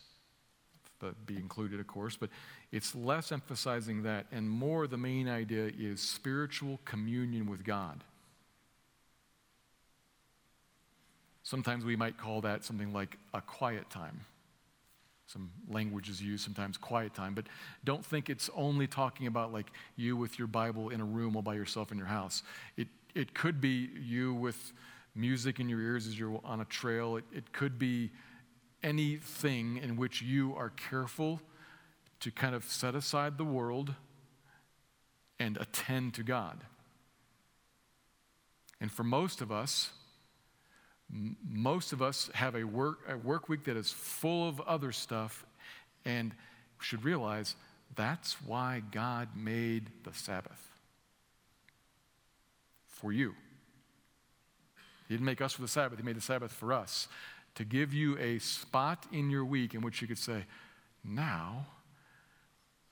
that 1.00 1.26
be 1.26 1.36
included, 1.36 1.80
of 1.80 1.86
course, 1.86 2.16
but 2.16 2.28
it's 2.70 2.94
less 2.94 3.32
emphasizing 3.32 4.02
that, 4.02 4.26
and 4.30 4.48
more 4.48 4.86
the 4.86 4.98
main 4.98 5.28
idea 5.28 5.70
is 5.78 6.00
spiritual 6.00 6.78
communion 6.84 7.50
with 7.50 7.64
God. 7.64 8.04
Sometimes 11.42 11.84
we 11.84 11.96
might 11.96 12.18
call 12.18 12.40
that 12.42 12.64
something 12.64 12.92
like 12.92 13.18
a 13.34 13.40
quiet 13.40 13.90
time. 13.90 14.20
Some 15.32 15.50
language 15.68 16.10
is 16.10 16.20
used 16.20 16.44
sometimes, 16.44 16.76
quiet 16.76 17.14
time, 17.14 17.32
but 17.32 17.46
don't 17.84 18.04
think 18.04 18.28
it's 18.28 18.50
only 18.54 18.86
talking 18.86 19.26
about 19.26 19.52
like 19.52 19.70
you 19.96 20.14
with 20.14 20.38
your 20.38 20.48
Bible 20.48 20.90
in 20.90 21.00
a 21.00 21.04
room 21.04 21.36
all 21.36 21.42
by 21.42 21.54
yourself 21.54 21.90
in 21.90 21.96
your 21.96 22.06
house. 22.06 22.42
It, 22.76 22.88
it 23.14 23.32
could 23.32 23.60
be 23.60 23.88
you 23.98 24.34
with 24.34 24.72
music 25.14 25.58
in 25.58 25.70
your 25.70 25.80
ears 25.80 26.06
as 26.06 26.18
you're 26.18 26.38
on 26.44 26.60
a 26.60 26.66
trail. 26.66 27.16
It, 27.16 27.24
it 27.32 27.52
could 27.52 27.78
be 27.78 28.10
anything 28.82 29.78
in 29.78 29.96
which 29.96 30.20
you 30.20 30.54
are 30.54 30.70
careful 30.70 31.40
to 32.20 32.30
kind 32.30 32.54
of 32.54 32.64
set 32.64 32.94
aside 32.94 33.38
the 33.38 33.44
world 33.44 33.94
and 35.38 35.56
attend 35.56 36.12
to 36.14 36.22
God. 36.22 36.60
And 38.80 38.92
for 38.92 39.02
most 39.02 39.40
of 39.40 39.50
us, 39.50 39.92
most 41.12 41.92
of 41.92 42.00
us 42.00 42.30
have 42.34 42.54
a 42.54 42.64
work, 42.64 43.00
a 43.08 43.16
work 43.16 43.48
week 43.48 43.64
that 43.64 43.76
is 43.76 43.90
full 43.90 44.48
of 44.48 44.60
other 44.62 44.92
stuff 44.92 45.44
and 46.04 46.34
should 46.80 47.04
realize 47.04 47.54
that's 47.94 48.40
why 48.42 48.82
God 48.90 49.28
made 49.36 49.90
the 50.04 50.14
Sabbath 50.14 50.68
for 52.88 53.12
you. 53.12 53.34
He 55.08 55.14
didn't 55.14 55.26
make 55.26 55.42
us 55.42 55.52
for 55.52 55.62
the 55.62 55.68
Sabbath, 55.68 55.98
He 55.98 56.04
made 56.04 56.16
the 56.16 56.22
Sabbath 56.22 56.52
for 56.52 56.72
us 56.72 57.08
to 57.56 57.64
give 57.64 57.92
you 57.92 58.16
a 58.18 58.38
spot 58.38 59.06
in 59.12 59.28
your 59.28 59.44
week 59.44 59.74
in 59.74 59.82
which 59.82 60.00
you 60.00 60.08
could 60.08 60.18
say, 60.18 60.44
now 61.04 61.66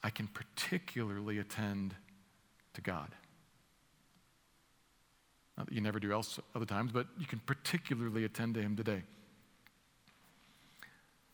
I 0.02 0.10
can 0.10 0.26
particularly 0.26 1.38
attend 1.38 1.94
to 2.74 2.80
God. 2.80 3.08
Not 5.60 5.66
that 5.66 5.74
you 5.74 5.82
never 5.82 6.00
do 6.00 6.10
else 6.10 6.40
other 6.54 6.64
times, 6.64 6.90
but 6.90 7.06
you 7.18 7.26
can 7.26 7.38
particularly 7.40 8.24
attend 8.24 8.54
to 8.54 8.62
him 8.62 8.76
today. 8.76 9.02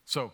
So, 0.04 0.32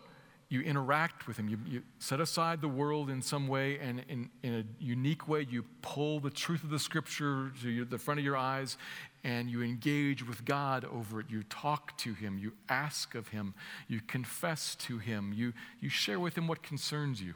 you 0.49 0.61
interact 0.61 1.27
with 1.27 1.37
him. 1.37 1.47
You, 1.47 1.59
you, 1.67 1.83
set 1.99 2.19
aside 2.19 2.59
the 2.59 2.67
world 2.67 3.11
in 3.11 3.21
some 3.21 3.47
way, 3.47 3.77
and 3.77 4.03
in, 4.09 4.31
in 4.41 4.53
a 4.55 4.83
unique 4.83 5.27
way, 5.27 5.45
you 5.47 5.63
pull 5.83 6.19
the 6.19 6.31
truth 6.31 6.63
of 6.63 6.71
the 6.71 6.79
scripture 6.79 7.51
to 7.61 7.69
your, 7.69 7.85
the 7.85 7.99
front 7.99 8.19
of 8.19 8.25
your 8.25 8.35
eyes, 8.35 8.79
and 9.23 9.47
you 9.47 9.61
engage 9.61 10.27
with 10.27 10.43
God 10.43 10.85
over 10.85 11.19
it. 11.19 11.27
You 11.29 11.43
talk 11.43 11.95
to 11.99 12.15
him, 12.15 12.39
you 12.39 12.53
ask 12.69 13.13
of 13.13 13.27
him, 13.27 13.53
you 13.87 14.01
confess 14.01 14.73
to 14.87 14.97
him, 14.97 15.33
you, 15.35 15.53
you 15.81 15.89
share 15.89 16.19
with 16.19 16.35
him 16.35 16.47
what 16.47 16.63
concerns 16.63 17.21
you. 17.21 17.35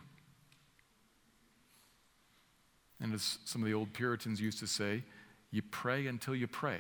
And 3.00 3.14
as 3.14 3.38
some 3.46 3.62
of 3.62 3.68
the 3.68 3.76
old 3.76 3.94
Puritans 3.94 4.42
used 4.42 4.58
to 4.58 4.66
say, 4.66 5.04
you 5.52 5.62
pray 5.62 6.08
until 6.08 6.36
you 6.36 6.48
pray. 6.48 6.80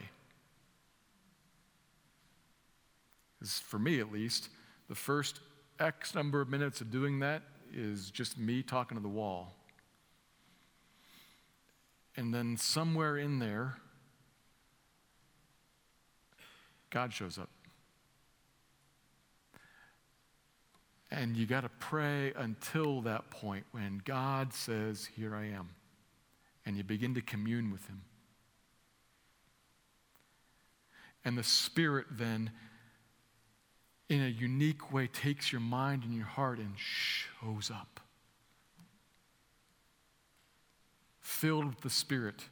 For 3.43 3.79
me, 3.79 3.99
at 3.99 4.11
least, 4.11 4.49
the 4.89 4.95
first 4.95 5.39
X 5.79 6.15
number 6.15 6.41
of 6.41 6.49
minutes 6.49 6.81
of 6.81 6.91
doing 6.91 7.19
that 7.19 7.43
is 7.73 8.09
just 8.09 8.37
me 8.37 8.63
talking 8.63 8.97
to 8.97 9.01
the 9.01 9.09
wall. 9.09 9.53
And 12.15 12.33
then 12.33 12.57
somewhere 12.57 13.17
in 13.17 13.39
there, 13.39 13.77
God 16.89 17.13
shows 17.13 17.37
up. 17.37 17.49
And 21.11 21.37
you 21.37 21.45
got 21.45 21.61
to 21.61 21.69
pray 21.79 22.33
until 22.35 23.01
that 23.01 23.29
point 23.29 23.65
when 23.71 24.01
God 24.03 24.51
says, 24.51 25.07
Here 25.15 25.35
I 25.35 25.45
am. 25.45 25.69
And 26.65 26.75
you 26.75 26.83
begin 26.83 27.13
to 27.15 27.21
commune 27.21 27.71
with 27.71 27.85
Him. 27.87 28.01
And 31.27 31.37
the 31.37 31.43
Spirit 31.43 32.05
then 32.09 32.51
in 34.07 34.23
a 34.23 34.29
unique 34.29 34.93
way 34.93 35.07
takes 35.07 35.51
your 35.51 35.59
mind 35.59 36.03
and 36.03 36.15
your 36.15 36.25
heart 36.25 36.57
and 36.57 36.71
shows 36.77 37.69
up. 37.69 37.99
Filled 41.19 41.65
with 41.65 41.81
the 41.81 41.89
Spirit, 41.89 42.45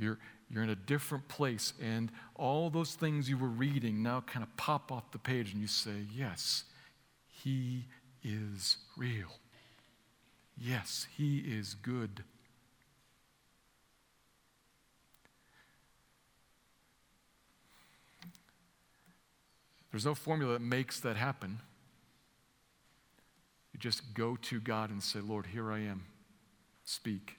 you're, 0.00 0.18
you're 0.50 0.64
in 0.64 0.70
a 0.70 0.74
different 0.74 1.28
place, 1.28 1.74
and 1.80 2.10
all 2.34 2.70
those 2.70 2.96
things 2.96 3.30
you 3.30 3.38
were 3.38 3.46
reading 3.46 4.02
now 4.02 4.20
kind 4.26 4.42
of 4.42 4.56
pop 4.56 4.90
off 4.90 5.12
the 5.12 5.18
page, 5.18 5.52
and 5.52 5.60
you 5.60 5.68
say, 5.68 6.04
Yes, 6.12 6.64
He 7.28 7.84
is 8.24 8.78
real. 8.96 9.38
Yes, 10.58 11.06
He 11.16 11.38
is 11.38 11.74
good. 11.74 12.24
There's 19.92 20.06
no 20.06 20.14
formula 20.14 20.54
that 20.54 20.62
makes 20.62 21.00
that 21.00 21.16
happen. 21.16 21.60
You 23.72 23.78
just 23.78 24.14
go 24.14 24.36
to 24.36 24.58
God 24.58 24.90
and 24.90 25.02
say, 25.02 25.20
Lord, 25.20 25.46
here 25.46 25.70
I 25.70 25.80
am. 25.80 26.06
Speak. 26.84 27.36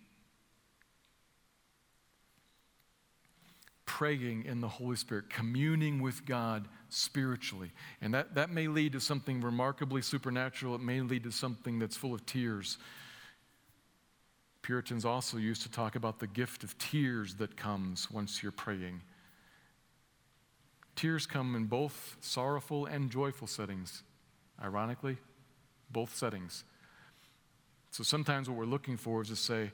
Praying 3.85 4.45
in 4.45 4.61
the 4.61 4.67
Holy 4.67 4.95
Spirit, 4.95 5.29
communing 5.29 6.01
with 6.01 6.25
God 6.25 6.67
spiritually. 6.89 7.71
And 8.01 8.13
that, 8.13 8.35
that 8.35 8.51
may 8.51 8.67
lead 8.67 8.93
to 8.93 8.99
something 8.99 9.41
remarkably 9.41 10.01
supernatural. 10.01 10.75
It 10.75 10.81
may 10.81 11.01
lead 11.01 11.23
to 11.23 11.31
something 11.31 11.79
that's 11.79 11.97
full 11.97 12.13
of 12.13 12.25
tears. 12.25 12.77
Puritans 14.61 15.05
also 15.05 15.37
used 15.37 15.63
to 15.63 15.71
talk 15.71 15.95
about 15.95 16.19
the 16.19 16.27
gift 16.27 16.63
of 16.63 16.77
tears 16.77 17.35
that 17.35 17.57
comes 17.57 18.09
once 18.09 18.41
you're 18.41 18.51
praying. 18.51 19.01
Tears 20.95 21.25
come 21.25 21.55
in 21.55 21.65
both 21.65 22.17
sorrowful 22.21 22.85
and 22.85 23.09
joyful 23.09 23.47
settings, 23.47 24.03
ironically, 24.63 25.17
both 25.91 26.15
settings. 26.15 26.63
So 27.91 28.03
sometimes 28.03 28.49
what 28.49 28.57
we're 28.57 28.65
looking 28.65 28.97
for 28.97 29.21
is 29.21 29.29
to 29.29 29.35
say, 29.35 29.71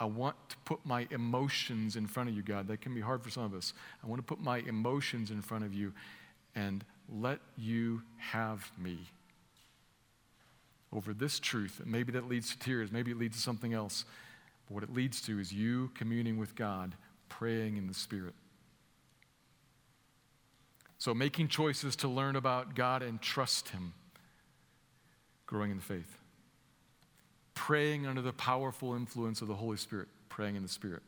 I 0.00 0.04
want 0.04 0.36
to 0.50 0.56
put 0.64 0.84
my 0.84 1.08
emotions 1.10 1.96
in 1.96 2.06
front 2.06 2.28
of 2.28 2.36
you, 2.36 2.42
God. 2.42 2.68
That 2.68 2.80
can 2.80 2.94
be 2.94 3.00
hard 3.00 3.22
for 3.22 3.30
some 3.30 3.42
of 3.42 3.54
us. 3.54 3.74
I 4.02 4.06
want 4.06 4.20
to 4.20 4.22
put 4.24 4.40
my 4.40 4.58
emotions 4.58 5.30
in 5.30 5.42
front 5.42 5.64
of 5.64 5.74
you 5.74 5.92
and 6.54 6.84
let 7.10 7.40
you 7.56 8.02
have 8.18 8.70
me 8.78 8.98
over 10.92 11.12
this 11.12 11.38
truth. 11.40 11.82
Maybe 11.84 12.12
that 12.12 12.28
leads 12.28 12.50
to 12.52 12.58
tears, 12.58 12.92
maybe 12.92 13.10
it 13.10 13.18
leads 13.18 13.36
to 13.36 13.42
something 13.42 13.74
else. 13.74 14.04
But 14.66 14.74
what 14.74 14.82
it 14.84 14.94
leads 14.94 15.20
to 15.22 15.38
is 15.38 15.52
you 15.52 15.90
communing 15.94 16.38
with 16.38 16.54
God, 16.54 16.94
praying 17.28 17.76
in 17.76 17.86
the 17.86 17.94
Spirit. 17.94 18.34
So, 20.98 21.14
making 21.14 21.48
choices 21.48 21.94
to 21.96 22.08
learn 22.08 22.34
about 22.34 22.74
God 22.74 23.02
and 23.02 23.20
trust 23.22 23.68
Him, 23.68 23.94
growing 25.46 25.70
in 25.70 25.76
the 25.76 25.82
faith. 25.82 26.18
Praying 27.54 28.06
under 28.06 28.20
the 28.20 28.32
powerful 28.32 28.94
influence 28.94 29.40
of 29.40 29.48
the 29.48 29.54
Holy 29.54 29.76
Spirit, 29.76 30.08
praying 30.28 30.56
in 30.56 30.62
the 30.62 30.68
Spirit. 30.68 31.02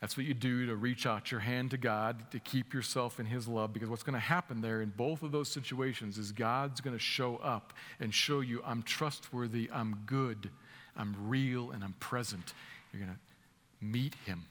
That's 0.00 0.16
what 0.16 0.26
you 0.26 0.34
do 0.34 0.66
to 0.66 0.76
reach 0.76 1.06
out 1.06 1.30
your 1.30 1.40
hand 1.40 1.70
to 1.70 1.78
God, 1.78 2.30
to 2.32 2.38
keep 2.38 2.74
yourself 2.74 3.20
in 3.20 3.26
His 3.26 3.46
love, 3.46 3.72
because 3.72 3.88
what's 3.88 4.02
going 4.02 4.14
to 4.14 4.18
happen 4.20 4.60
there 4.60 4.80
in 4.80 4.92
both 4.96 5.22
of 5.22 5.30
those 5.32 5.48
situations 5.48 6.18
is 6.18 6.32
God's 6.32 6.80
going 6.80 6.96
to 6.96 7.02
show 7.02 7.36
up 7.36 7.72
and 8.00 8.12
show 8.12 8.40
you, 8.40 8.62
I'm 8.66 8.82
trustworthy, 8.82 9.70
I'm 9.72 10.02
good, 10.06 10.50
I'm 10.96 11.14
real, 11.28 11.70
and 11.70 11.84
I'm 11.84 11.94
present. 12.00 12.54
You're 12.92 13.04
going 13.04 13.14
to 13.14 13.84
meet 13.84 14.14
Him. 14.26 14.44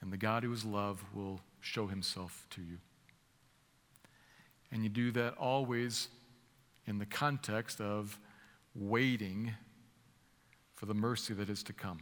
And 0.00 0.12
the 0.12 0.16
God 0.16 0.42
who 0.44 0.52
is 0.52 0.64
love 0.64 1.02
will 1.14 1.40
show 1.60 1.86
himself 1.86 2.46
to 2.50 2.62
you. 2.62 2.78
And 4.72 4.82
you 4.82 4.88
do 4.88 5.10
that 5.12 5.34
always 5.36 6.08
in 6.86 6.98
the 6.98 7.06
context 7.06 7.80
of 7.80 8.18
waiting 8.74 9.52
for 10.74 10.86
the 10.86 10.94
mercy 10.94 11.34
that 11.34 11.50
is 11.50 11.62
to 11.64 11.72
come. 11.72 11.98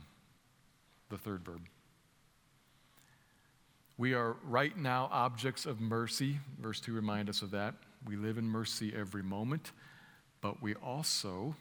The 1.09 1.19
third 1.19 1.45
verb. 1.45 1.63
We 3.97 4.15
are 4.15 4.37
right 4.45 4.77
now 4.77 5.09
objects 5.11 5.67
of 5.67 5.81
mercy. 5.81 6.39
Verse 6.61 6.81
2 6.81 6.93
reminds 6.93 7.31
us 7.31 7.43
of 7.43 7.51
that. 7.51 7.75
We 8.07 8.15
live 8.15 8.39
in 8.39 8.45
mercy 8.45 8.93
every 8.97 9.25
moment, 9.25 9.73
but 10.41 10.63
we 10.63 10.75
also 10.77 11.57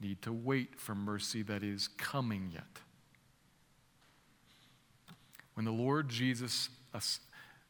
need 0.00 0.22
to 0.22 0.32
wait 0.32 0.78
for 0.78 0.94
mercy 0.94 1.42
that 1.42 1.64
is 1.64 1.88
coming 1.88 2.50
yet. 2.52 2.78
When 5.62 5.76
the 5.76 5.80
Lord 5.80 6.08
Jesus, 6.08 6.70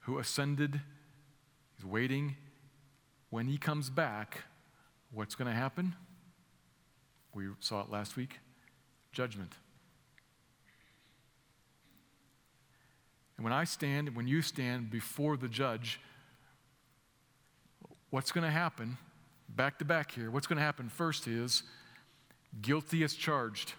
who 0.00 0.18
ascended, 0.18 0.81
is 1.78 1.85
waiting, 1.85 2.37
when 3.28 3.48
he 3.48 3.59
comes 3.59 3.90
back, 3.90 4.44
what's 5.11 5.35
going 5.35 5.50
to 5.50 5.55
happen? 5.55 5.94
We 7.35 7.48
saw 7.61 7.83
it 7.83 7.90
last 7.90 8.16
week 8.16 8.38
judgment. 9.12 9.52
And 13.37 13.44
when 13.44 13.52
I 13.52 13.64
stand, 13.64 14.16
when 14.16 14.26
you 14.26 14.40
stand 14.40 14.90
before 14.90 15.37
the 15.37 15.48
judge, 15.48 16.00
what's 18.09 18.33
going 18.33 18.46
to 18.46 18.50
happen? 18.50 18.96
Back 19.50 19.78
to 19.81 19.85
back 19.85 20.12
here, 20.12 20.31
what's 20.31 20.46
going 20.46 20.57
to 20.57 20.64
happen 20.64 20.88
first 20.88 21.28
is 21.28 21.62
guilty 22.62 23.05
as 23.05 23.12
charged 23.12 23.74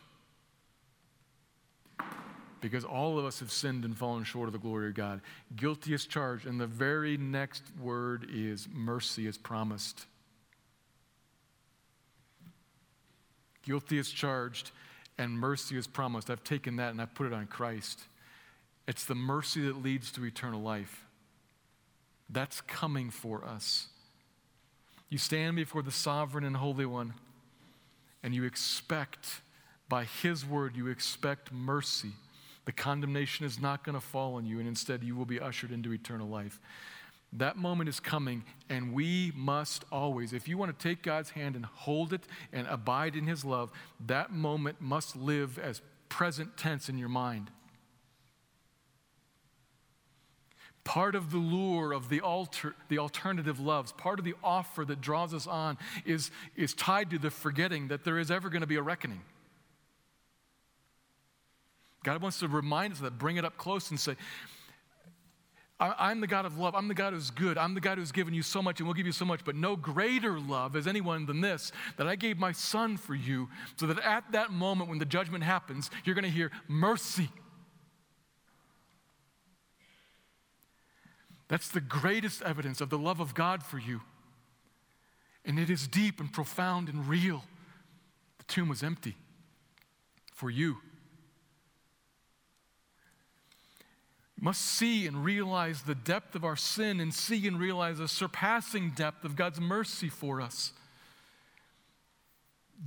because 2.63 2.86
all 2.86 3.19
of 3.19 3.26
us 3.26 3.41
have 3.41 3.52
sinned 3.52 3.84
and 3.84 3.97
fallen 3.97 4.23
short 4.23 4.47
of 4.47 4.54
the 4.54 4.58
glory 4.58 4.88
of 4.88 4.95
God. 4.95 5.19
Guilty 5.54 5.93
as 5.93 6.06
charged. 6.06 6.47
And 6.47 6.62
the 6.62 6.65
very 6.65 7.17
next 7.17 7.62
word 7.78 8.26
is 8.32 8.69
mercy 8.71 9.28
is 9.28 9.38
promised. 9.38 10.06
Guilty 13.63 13.99
as 13.99 14.10
charged 14.10 14.71
and 15.17 15.38
mercy 15.38 15.78
is 15.78 15.88
promised. 15.88 16.30
I've 16.30 16.45
taken 16.45 16.78
that 16.78 16.91
and 16.91 17.02
I've 17.02 17.13
put 17.13 17.28
it 17.28 17.34
on 17.34 17.47
Christ. 17.47 17.99
It's 18.88 19.04
the 19.04 19.15
mercy 19.15 19.65
that 19.67 19.84
leads 19.84 20.10
to 20.13 20.26
eternal 20.26 20.62
life. 20.62 21.06
That's 22.30 22.62
coming 22.62 23.10
for 23.10 23.43
us. 23.43 23.88
You 25.10 25.17
stand 25.17 25.58
before 25.58 25.82
the 25.82 25.91
sovereign 25.91 26.45
and 26.45 26.56
holy 26.56 26.86
one, 26.86 27.13
and 28.23 28.34
you 28.34 28.45
expect, 28.45 29.41
by 29.89 30.06
his 30.06 30.45
word, 30.45 30.78
you 30.78 30.88
expect 30.88 31.52
mercy. 31.52 32.13
The 32.65 32.71
condemnation 32.71 33.45
is 33.45 33.60
not 33.60 33.84
going 33.84 33.95
to 33.95 34.02
fall 34.02 34.36
on 34.36 34.45
you, 34.45 34.60
and 34.60 34.67
instead 34.67 35.04
you 35.04 35.15
will 35.15 35.26
be 35.26 35.39
ushered 35.39 35.71
into 35.71 35.91
eternal 35.91 36.28
life. 36.28 36.60
That 37.34 37.58
moment 37.58 37.89
is 37.89 37.99
coming, 37.99 38.43
and 38.69 38.93
we 38.93 39.32
must 39.36 39.86
always, 39.91 40.34
if 40.34 40.47
you 40.47 40.58
want 40.58 40.78
to 40.78 40.88
take 40.88 41.02
God's 41.02 41.32
hand 41.32 41.56
and 41.56 41.65
hold 41.65 42.13
it 42.13 42.21
and 42.52 42.67
abide 42.67 43.15
in 43.15 43.26
His 43.26 43.43
love, 43.43 43.71
that 44.06 44.32
moment 44.32 44.80
must 44.80 45.15
live 45.15 45.58
as 45.58 45.82
present 46.10 46.56
tense 46.58 46.89
in 46.89 46.97
your 46.97 47.10
mind. 47.10 47.49
Part 50.84 51.15
of 51.15 51.32
the 51.32 51.38
lure 51.38 51.91
of 51.91 52.10
the, 52.10 52.21
alter, 52.21 52.76
the 52.89 52.99
alternative 52.99 53.60
loves, 53.60 53.91
part 53.93 54.19
of 54.19 54.26
the 54.26 54.36
offer 54.43 54.86
that 54.86 55.02
draws 55.02 55.34
us 55.34 55.47
on 55.47 55.78
is, 56.06 56.30
is 56.56 56.73
tied 56.73 57.10
to 57.12 57.17
the 57.17 57.32
forgetting 57.32 57.88
that 57.88 58.04
there 58.04 58.19
is 58.19 58.30
ever 58.30 58.49
going 58.49 58.62
to 58.62 58.67
be 58.67 58.76
a 58.76 58.82
reckoning. 58.82 59.21
God 62.04 62.22
wants 62.22 62.39
to 62.39 62.48
remind 62.48 62.94
us 62.94 63.00
that, 63.00 63.18
bring 63.18 63.38
it 63.38 63.46
up 63.46 63.58
close 63.58 63.89
and 63.89 64.00
say, 64.00 64.16
I'm 65.80 66.22
the 66.22 66.28
God 66.28 66.46
of 66.46 66.58
love. 66.58 66.76
I'm 66.76 66.88
the 66.88 66.94
God 66.94 67.13
who's 67.13 67.30
good. 67.30 67.58
I'm 67.58 67.74
the 67.74 67.82
God 67.82 67.98
who's 67.98 68.12
given 68.12 68.34
you 68.34 68.42
so 68.42 68.62
much 68.62 68.80
and 68.80 68.88
will 68.88 68.94
give 68.94 69.06
you 69.06 69.12
so 69.12 69.26
much. 69.26 69.44
But 69.44 69.56
no 69.56 69.76
greater 69.76 70.39
love 70.39 70.76
is 70.76 70.88
anyone 70.88 71.26
than 71.26 71.42
this 71.42 71.72
that 71.98 72.08
I 72.08 72.16
gave 72.16 72.38
my 72.38 72.52
son 72.54 72.96
for 72.96 73.16
you, 73.16 73.50
so 73.76 73.88
that 73.88 74.00
at 74.00 74.32
that 74.32 74.52
moment 74.52 74.89
when 74.89 75.00
the 75.00 75.06
judgment 75.06 75.44
happens, 75.44 75.89
you're 76.06 76.16
going 76.16 76.24
to 76.24 76.30
hear 76.30 76.52
mercy. 76.68 77.30
That's 81.49 81.68
the 81.68 81.82
greatest 81.82 82.41
evidence 82.43 82.80
of 82.80 82.89
the 82.89 82.97
love 82.97 83.20
of 83.20 83.34
God 83.34 83.64
for 83.64 83.78
you. 83.78 84.01
And 85.43 85.60
it 85.60 85.70
is 85.70 85.88
deep 85.88 86.22
and 86.22 86.32
profound 86.32 86.88
and 86.88 87.08
real. 87.08 87.43
The 88.38 88.45
tomb 88.45 88.70
was 88.70 88.84
empty 88.84 89.18
for 90.34 90.49
you. 90.49 90.78
Must 94.39 94.61
see 94.61 95.07
and 95.07 95.23
realize 95.23 95.84
the 95.84 95.95
depth 95.95 96.36
of 96.36 96.43
our 96.43 96.55
sin 96.55 96.99
and 96.99 97.13
see 97.13 97.47
and 97.47 97.59
realize 97.59 97.97
the 97.99 98.07
surpassing 98.07 98.89
depth 98.89 99.23
of 99.23 99.36
God's 99.36 99.61
mercy 99.61 100.09
for 100.09 100.41
us. 100.41 100.73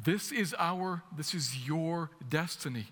This 0.05 0.33
is 0.33 0.55
our, 0.59 1.03
this 1.17 1.35
is 1.35 1.67
your 1.67 2.11
destiny. 2.29 2.87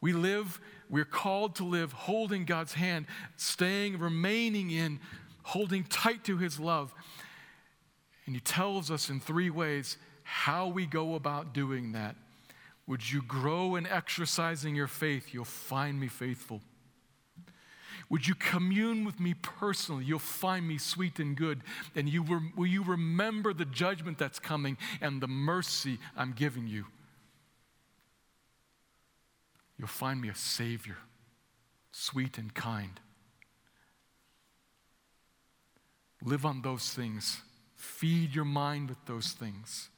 We 0.00 0.12
live, 0.12 0.60
we're 0.90 1.06
called 1.06 1.56
to 1.56 1.64
live 1.64 1.92
holding 1.92 2.44
God's 2.44 2.74
hand, 2.74 3.06
staying, 3.36 3.98
remaining 3.98 4.70
in, 4.70 5.00
holding 5.42 5.84
tight 5.84 6.24
to 6.24 6.36
His 6.36 6.60
love. 6.60 6.94
And 8.26 8.36
He 8.36 8.40
tells 8.40 8.90
us 8.90 9.08
in 9.08 9.18
three 9.18 9.50
ways 9.50 9.96
how 10.22 10.68
we 10.68 10.86
go 10.86 11.14
about 11.14 11.54
doing 11.54 11.92
that. 11.92 12.16
Would 12.86 13.10
you 13.10 13.22
grow 13.22 13.76
in 13.76 13.86
exercising 13.86 14.74
your 14.74 14.86
faith? 14.86 15.32
You'll 15.32 15.44
find 15.44 15.98
me 15.98 16.08
faithful. 16.08 16.60
Would 18.10 18.28
you 18.28 18.34
commune 18.34 19.04
with 19.04 19.18
me 19.18 19.34
personally? 19.34 20.04
You'll 20.04 20.18
find 20.18 20.68
me 20.68 20.76
sweet 20.76 21.18
and 21.18 21.36
good. 21.36 21.62
And 21.94 22.08
you 22.08 22.22
will, 22.22 22.42
will 22.54 22.66
you 22.66 22.84
remember 22.84 23.54
the 23.54 23.64
judgment 23.64 24.18
that's 24.18 24.38
coming 24.38 24.76
and 25.00 25.20
the 25.20 25.28
mercy 25.28 25.98
I'm 26.16 26.32
giving 26.32 26.66
you? 26.66 26.84
You'll 29.78 29.88
find 29.88 30.20
me 30.20 30.28
a 30.28 30.34
Savior, 30.34 30.98
sweet 31.90 32.38
and 32.38 32.52
kind. 32.52 33.00
Live 36.22 36.46
on 36.46 36.62
those 36.62 36.90
things. 36.90 37.40
Feed 37.74 38.34
your 38.34 38.44
mind 38.44 38.88
with 38.88 39.04
those 39.06 39.32
things. 39.32 39.88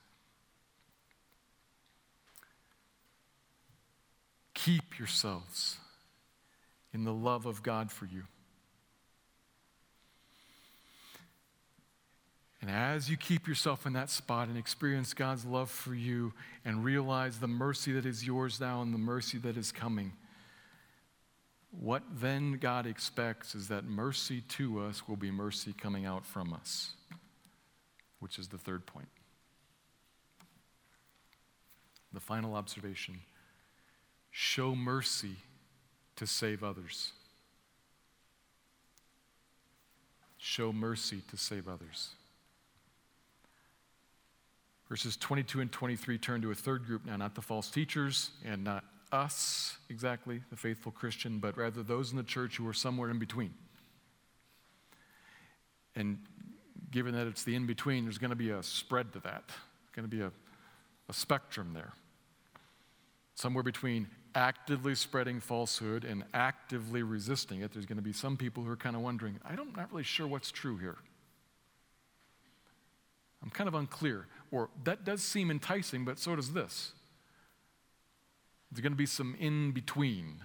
Keep 4.56 4.98
yourselves 4.98 5.76
in 6.94 7.04
the 7.04 7.12
love 7.12 7.44
of 7.44 7.62
God 7.62 7.92
for 7.92 8.06
you. 8.06 8.22
And 12.62 12.70
as 12.70 13.10
you 13.10 13.18
keep 13.18 13.46
yourself 13.46 13.84
in 13.84 13.92
that 13.92 14.08
spot 14.08 14.48
and 14.48 14.56
experience 14.56 15.12
God's 15.12 15.44
love 15.44 15.70
for 15.70 15.94
you 15.94 16.32
and 16.64 16.82
realize 16.82 17.38
the 17.38 17.46
mercy 17.46 17.92
that 17.92 18.06
is 18.06 18.26
yours 18.26 18.58
now 18.58 18.80
and 18.80 18.94
the 18.94 18.98
mercy 18.98 19.36
that 19.38 19.58
is 19.58 19.70
coming, 19.70 20.14
what 21.70 22.02
then 22.10 22.54
God 22.54 22.86
expects 22.86 23.54
is 23.54 23.68
that 23.68 23.84
mercy 23.84 24.40
to 24.40 24.80
us 24.80 25.06
will 25.06 25.16
be 25.16 25.30
mercy 25.30 25.74
coming 25.78 26.06
out 26.06 26.24
from 26.24 26.54
us, 26.54 26.92
which 28.20 28.38
is 28.38 28.48
the 28.48 28.58
third 28.58 28.86
point. 28.86 29.08
The 32.14 32.20
final 32.20 32.54
observation 32.54 33.20
show 34.38 34.74
mercy 34.74 35.34
to 36.14 36.26
save 36.26 36.62
others. 36.62 37.12
Show 40.36 40.74
mercy 40.74 41.22
to 41.30 41.38
save 41.38 41.66
others. 41.66 42.10
Verses 44.90 45.16
22 45.16 45.62
and 45.62 45.72
23 45.72 46.18
turn 46.18 46.42
to 46.42 46.50
a 46.50 46.54
third 46.54 46.84
group 46.84 47.06
now, 47.06 47.16
not 47.16 47.34
the 47.34 47.40
false 47.40 47.70
teachers 47.70 48.28
and 48.44 48.62
not 48.62 48.84
us 49.10 49.78
exactly, 49.88 50.42
the 50.50 50.56
faithful 50.56 50.92
Christian, 50.92 51.38
but 51.38 51.56
rather 51.56 51.82
those 51.82 52.10
in 52.10 52.18
the 52.18 52.22
church 52.22 52.58
who 52.58 52.68
are 52.68 52.74
somewhere 52.74 53.08
in 53.08 53.18
between. 53.18 53.54
And 55.94 56.18
given 56.90 57.14
that 57.14 57.26
it's 57.26 57.42
the 57.42 57.54
in 57.54 57.66
between, 57.66 58.04
there's 58.04 58.18
going 58.18 58.30
to 58.30 58.36
be 58.36 58.50
a 58.50 58.62
spread 58.62 59.14
to 59.14 59.20
that, 59.20 59.44
going 59.94 60.06
to 60.06 60.14
be 60.14 60.20
a, 60.20 60.30
a 61.08 61.14
spectrum 61.14 61.70
there. 61.72 61.94
Somewhere 63.34 63.62
between 63.62 64.06
actively 64.36 64.94
spreading 64.94 65.40
falsehood 65.40 66.04
and 66.04 66.22
actively 66.34 67.02
resisting 67.02 67.62
it, 67.62 67.72
there's 67.72 67.86
going 67.86 67.96
to 67.96 68.02
be 68.02 68.12
some 68.12 68.36
people 68.36 68.62
who 68.62 68.70
are 68.70 68.76
kind 68.76 68.94
of 68.94 69.00
wondering, 69.02 69.40
I'm 69.44 69.72
not 69.74 69.90
really 69.90 70.04
sure 70.04 70.26
what's 70.26 70.52
true 70.52 70.76
here. 70.76 70.98
I'm 73.42 73.50
kind 73.50 73.66
of 73.66 73.74
unclear. 73.74 74.26
Or 74.50 74.68
that 74.84 75.04
does 75.04 75.22
seem 75.22 75.50
enticing, 75.50 76.04
but 76.04 76.18
so 76.18 76.36
does 76.36 76.52
this. 76.52 76.92
There's 78.70 78.82
going 78.82 78.92
to 78.92 78.96
be 78.96 79.06
some 79.06 79.34
in 79.40 79.72
between. 79.72 80.42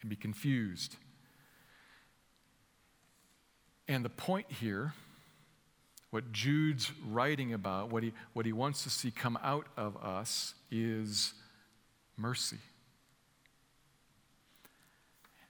And 0.00 0.08
be 0.08 0.16
confused. 0.16 0.96
And 3.88 4.04
the 4.04 4.10
point 4.10 4.50
here, 4.50 4.94
what 6.16 6.32
Jude's 6.32 6.90
writing 7.10 7.52
about, 7.52 7.92
what 7.92 8.02
he, 8.02 8.14
what 8.32 8.46
he 8.46 8.52
wants 8.54 8.84
to 8.84 8.88
see 8.88 9.10
come 9.10 9.38
out 9.42 9.66
of 9.76 9.98
us, 9.98 10.54
is 10.70 11.34
mercy. 12.16 12.56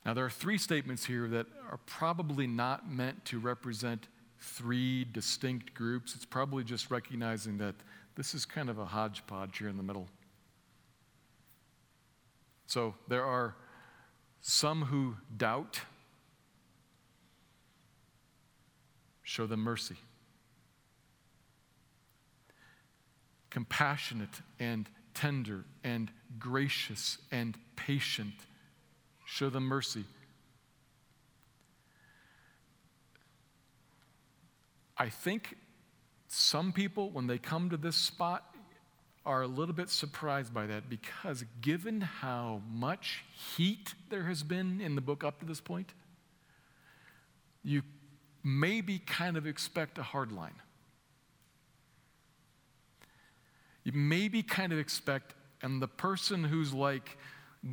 Now, 0.04 0.12
there 0.12 0.24
are 0.24 0.30
three 0.30 0.58
statements 0.58 1.04
here 1.04 1.28
that 1.28 1.46
are 1.70 1.78
probably 1.86 2.48
not 2.48 2.90
meant 2.90 3.24
to 3.26 3.38
represent 3.38 4.08
three 4.40 5.04
distinct 5.04 5.72
groups. 5.72 6.16
It's 6.16 6.24
probably 6.24 6.64
just 6.64 6.90
recognizing 6.90 7.58
that 7.58 7.76
this 8.16 8.34
is 8.34 8.44
kind 8.44 8.68
of 8.68 8.80
a 8.80 8.86
hodgepodge 8.86 9.58
here 9.58 9.68
in 9.68 9.76
the 9.76 9.84
middle. 9.84 10.08
So 12.66 12.96
there 13.06 13.24
are 13.24 13.54
some 14.40 14.82
who 14.82 15.14
doubt. 15.36 15.78
Show 19.22 19.46
them 19.46 19.60
mercy. 19.60 19.94
Compassionate 23.56 24.42
and 24.60 24.86
tender 25.14 25.64
and 25.82 26.10
gracious 26.38 27.16
and 27.32 27.56
patient. 27.74 28.34
Show 29.24 29.48
them 29.48 29.62
mercy. 29.62 30.04
I 34.98 35.08
think 35.08 35.56
some 36.28 36.70
people, 36.70 37.08
when 37.08 37.28
they 37.28 37.38
come 37.38 37.70
to 37.70 37.78
this 37.78 37.96
spot, 37.96 38.44
are 39.24 39.40
a 39.40 39.46
little 39.46 39.74
bit 39.74 39.88
surprised 39.88 40.52
by 40.52 40.66
that 40.66 40.90
because 40.90 41.42
given 41.62 42.02
how 42.02 42.60
much 42.70 43.24
heat 43.56 43.94
there 44.10 44.24
has 44.24 44.42
been 44.42 44.82
in 44.82 44.96
the 44.96 45.00
book 45.00 45.24
up 45.24 45.40
to 45.40 45.46
this 45.46 45.62
point, 45.62 45.94
you 47.64 47.80
maybe 48.44 48.98
kind 48.98 49.38
of 49.38 49.46
expect 49.46 49.96
a 49.96 50.02
hard 50.02 50.30
line. 50.30 50.60
You 53.86 53.92
maybe 53.94 54.42
kind 54.42 54.72
of 54.72 54.80
expect, 54.80 55.36
and 55.62 55.80
the 55.80 55.86
person 55.86 56.42
who's 56.42 56.74
like 56.74 57.16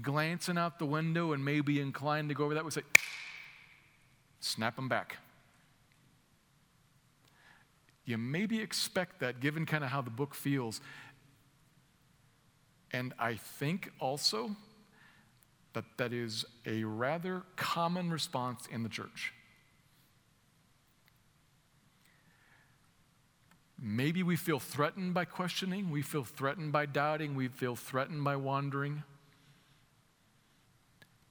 glancing 0.04 0.60
out 0.60 0.78
the 0.78 0.86
window 0.86 1.34
and 1.34 1.44
maybe 1.44 1.80
inclined 1.80 2.30
to 2.30 2.36
go 2.36 2.46
over 2.46 2.54
that 2.54 2.64
would 2.64 2.72
say, 2.72 2.84
snap 4.40 4.76
them 4.76 4.88
back. 4.88 5.18
You 8.06 8.20
maybe 8.20 8.60
expect 8.60 9.22
that 9.22 9.40
given 9.40 9.66
kind 9.66 9.84
of 9.84 9.90
how 9.90 10.04
the 10.04 10.12
book 10.12 10.36
feels. 10.36 10.82
And 12.92 13.16
I 13.18 13.34
think 13.34 13.90
also 14.00 14.56
that 15.74 15.86
that 15.98 16.14
is 16.14 16.46
a 16.68 16.84
rather 16.84 17.42
common 17.56 18.12
response 18.12 18.68
in 18.72 18.84
the 18.84 18.90
church. 18.90 19.34
Maybe 23.86 24.24
we 24.24 24.38
feel 24.38 24.60
threatened 24.60 25.14
by 25.14 25.26
questioning, 25.26 25.92
we 25.92 26.02
feel 26.02 26.24
threatened 26.24 26.72
by 26.72 26.86
doubting, 26.86 27.36
we 27.36 27.50
feel 27.50 27.76
threatened 27.76 28.24
by 28.24 28.38
wandering. 28.38 29.04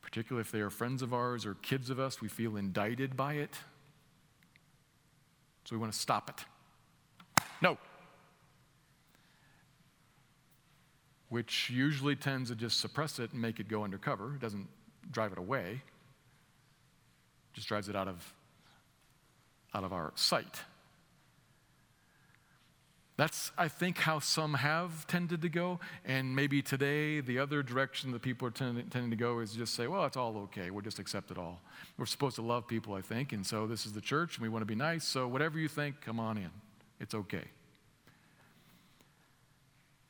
Particularly 0.03 0.43
if 0.43 0.53
they 0.53 0.61
are 0.61 0.69
friends 0.69 1.01
of 1.01 1.15
ours 1.15 1.47
or 1.47 1.55
kids 1.55 1.89
of 1.89 1.99
us, 1.99 2.21
we 2.21 2.29
feel 2.29 2.59
indicted 2.59 3.17
by 3.17 3.35
it. 3.35 3.55
So 5.65 5.75
we 5.75 5.81
want 5.81 5.95
to 5.95 5.99
stop 5.99 6.29
it. 6.29 7.43
No. 7.63 7.79
Which 11.31 11.71
usually 11.71 12.17
tends 12.17 12.51
to 12.51 12.55
just 12.55 12.81
suppress 12.81 13.19
it 13.19 13.33
and 13.33 13.41
make 13.41 13.61
it 13.61 13.69
go 13.69 13.83
undercover. 13.83 14.35
It 14.35 14.41
doesn't 14.43 14.69
drive 15.11 15.33
it 15.33 15.39
away, 15.39 15.81
it 15.81 17.55
just 17.55 17.67
drives 17.67 17.89
it 17.89 17.97
out 17.97 18.09
of, 18.09 18.35
out 19.73 19.85
of 19.85 19.95
our 19.95 20.13
sight. 20.17 20.61
That's, 23.23 23.53
I 23.57 23.69
think, 23.69 23.99
how 23.99 24.19
some 24.19 24.55
have 24.55 25.07
tended 25.07 25.43
to 25.43 25.49
go. 25.49 25.79
And 26.05 26.35
maybe 26.35 26.61
today, 26.61 27.21
the 27.21 27.39
other 27.39 27.63
direction 27.63 28.11
that 28.11 28.23
people 28.23 28.49
are 28.49 28.51
tending, 28.51 28.89
tending, 28.89 29.11
to 29.11 29.17
go 29.17 29.39
is 29.39 29.53
just 29.53 29.75
say, 29.75 29.87
well, 29.87 30.05
it's 30.07 30.17
all 30.17 30.37
okay. 30.39 30.73
We'll 30.73 30.83
just 30.83 30.99
accept 30.99 31.31
it 31.31 31.39
all. 31.39 31.61
We're 31.97 32.07
supposed 32.07 32.35
to 32.35 32.43
love 32.43 32.67
people, 32.67 32.95
I 32.95 33.01
think. 33.01 33.33
And 33.33 33.47
so 33.47 33.69
this 33.69 33.87
is 33.87 33.93
the 33.93 34.01
church, 34.01 34.39
and 34.39 34.43
we 34.43 34.49
want 34.49 34.63
to 34.63 34.67
be 34.67 34.75
nice. 34.75 35.05
So 35.05 35.29
whatever 35.29 35.57
you 35.61 35.69
think, 35.69 36.01
come 36.01 36.19
on 36.19 36.37
in. 36.37 36.51
It's 36.99 37.15
okay. 37.15 37.45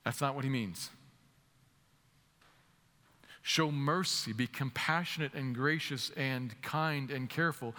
That's 0.07 0.23
not 0.23 0.35
what 0.35 0.45
he 0.45 0.51
means. 0.51 0.89
Show 3.43 3.71
mercy, 3.71 4.33
be 4.33 4.47
compassionate 4.47 5.35
and 5.35 5.55
gracious 5.55 6.13
and 6.17 6.55
kind 6.63 7.11
and 7.11 7.29
careful. 7.29 7.75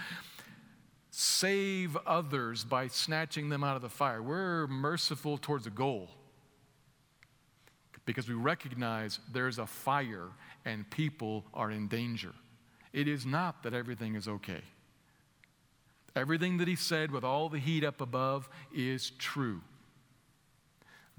Save 1.15 1.95
others 2.07 2.63
by 2.63 2.87
snatching 2.87 3.49
them 3.49 3.63
out 3.63 3.75
of 3.75 3.83
the 3.83 3.89
fire. 3.89 4.19
We're 4.19 4.65
merciful 4.65 5.37
towards 5.37 5.67
a 5.67 5.69
goal 5.69 6.09
because 8.03 8.27
we 8.27 8.33
recognize 8.33 9.19
there's 9.31 9.59
a 9.59 9.67
fire 9.67 10.29
and 10.65 10.89
people 10.89 11.45
are 11.53 11.69
in 11.69 11.87
danger. 11.87 12.33
It 12.93 13.07
is 13.07 13.27
not 13.27 13.61
that 13.61 13.75
everything 13.75 14.15
is 14.15 14.27
okay. 14.27 14.61
Everything 16.15 16.57
that 16.57 16.67
he 16.67 16.75
said 16.75 17.11
with 17.11 17.23
all 17.23 17.47
the 17.47 17.59
heat 17.59 17.83
up 17.83 18.01
above 18.01 18.49
is 18.73 19.11
true. 19.19 19.61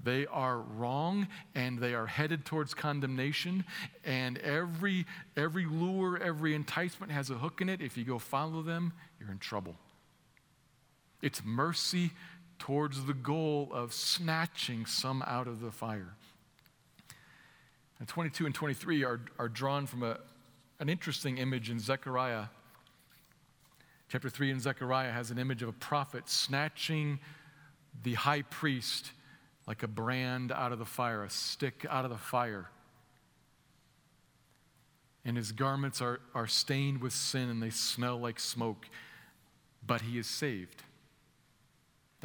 They 0.03 0.25
are 0.25 0.59
wrong 0.59 1.29
and 1.55 1.79
they 1.79 1.93
are 1.93 2.05
headed 2.05 2.43
towards 2.43 2.73
condemnation. 2.73 3.63
And 4.03 4.39
every, 4.39 5.05
every 5.37 5.65
lure, 5.65 6.21
every 6.21 6.53
enticement 6.53 7.13
has 7.13 7.29
a 7.29 7.35
hook 7.35 7.61
in 7.61 7.69
it. 7.69 7.79
If 7.79 7.97
you 7.97 8.03
go 8.03 8.19
follow 8.19 8.61
them, 8.61 8.91
you're 9.21 9.31
in 9.31 9.39
trouble. 9.39 9.77
It's 11.25 11.43
mercy 11.43 12.11
towards 12.59 13.05
the 13.05 13.15
goal 13.15 13.69
of 13.73 13.93
snatching 13.93 14.85
some 14.85 15.23
out 15.25 15.47
of 15.47 15.59
the 15.59 15.71
fire. 15.71 16.13
And 17.97 18.07
22 18.07 18.45
and 18.45 18.53
23 18.53 19.03
are, 19.03 19.19
are 19.39 19.49
drawn 19.49 19.87
from 19.87 20.03
a, 20.03 20.19
an 20.79 20.87
interesting 20.87 21.39
image 21.39 21.71
in 21.71 21.79
Zechariah. 21.79 22.43
Chapter 24.07 24.29
3 24.29 24.51
in 24.51 24.59
Zechariah 24.59 25.11
has 25.11 25.31
an 25.31 25.39
image 25.39 25.63
of 25.63 25.69
a 25.69 25.73
prophet 25.73 26.29
snatching 26.29 27.17
the 28.03 28.13
high 28.13 28.43
priest 28.43 29.09
like 29.65 29.81
a 29.81 29.87
brand 29.87 30.51
out 30.51 30.71
of 30.71 30.77
the 30.77 30.85
fire, 30.85 31.23
a 31.23 31.29
stick 31.31 31.87
out 31.89 32.05
of 32.05 32.11
the 32.11 32.19
fire. 32.19 32.69
And 35.25 35.35
his 35.35 35.51
garments 35.51 36.03
are, 36.03 36.19
are 36.35 36.45
stained 36.45 37.01
with 37.01 37.13
sin 37.13 37.49
and 37.49 37.63
they 37.63 37.71
smell 37.71 38.19
like 38.19 38.39
smoke, 38.39 38.85
but 39.83 40.01
he 40.01 40.19
is 40.19 40.27
saved. 40.27 40.83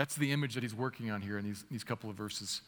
That's 0.00 0.16
the 0.16 0.32
image 0.32 0.54
that 0.54 0.62
he's 0.62 0.74
working 0.74 1.10
on 1.10 1.20
here 1.20 1.36
in 1.36 1.44
these, 1.44 1.62
these 1.70 1.84
couple 1.84 2.08
of 2.08 2.16
verses. 2.16 2.62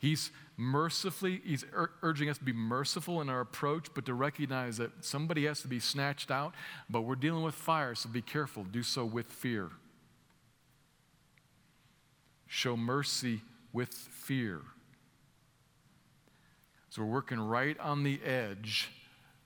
He's 0.00 0.32
mercifully, 0.56 1.40
he's 1.44 1.64
ur- 1.72 1.92
urging 2.02 2.28
us 2.28 2.38
to 2.38 2.44
be 2.44 2.52
merciful 2.52 3.20
in 3.20 3.28
our 3.28 3.38
approach, 3.38 3.86
but 3.94 4.04
to 4.06 4.14
recognize 4.14 4.78
that 4.78 5.04
somebody 5.04 5.46
has 5.46 5.62
to 5.62 5.68
be 5.68 5.78
snatched 5.78 6.32
out, 6.32 6.56
but 6.90 7.02
we're 7.02 7.14
dealing 7.14 7.44
with 7.44 7.54
fire, 7.54 7.94
so 7.94 8.08
be 8.08 8.20
careful. 8.20 8.64
Do 8.64 8.82
so 8.82 9.04
with 9.04 9.26
fear. 9.26 9.70
Show 12.48 12.76
mercy 12.76 13.42
with 13.72 13.94
fear. 13.94 14.62
So 16.90 17.02
we're 17.02 17.12
working 17.12 17.38
right 17.38 17.78
on 17.78 18.02
the 18.02 18.20
edge 18.24 18.90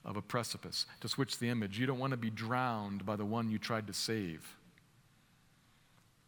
of 0.07 0.17
a 0.17 0.23
precipice. 0.23 0.87
To 1.03 1.09
switch 1.11 1.39
the 1.39 1.51
image, 1.51 1.79
you 1.79 1.85
don't 1.85 1.99
want 1.99 2.13
to 2.13 2.17
be 2.17 2.31
drowned 2.31 3.05
by 3.05 3.17
the 3.17 3.27
one 3.27 3.51
you 3.51 3.59
tried 3.59 3.89
to 3.89 3.93
save. 3.93 4.57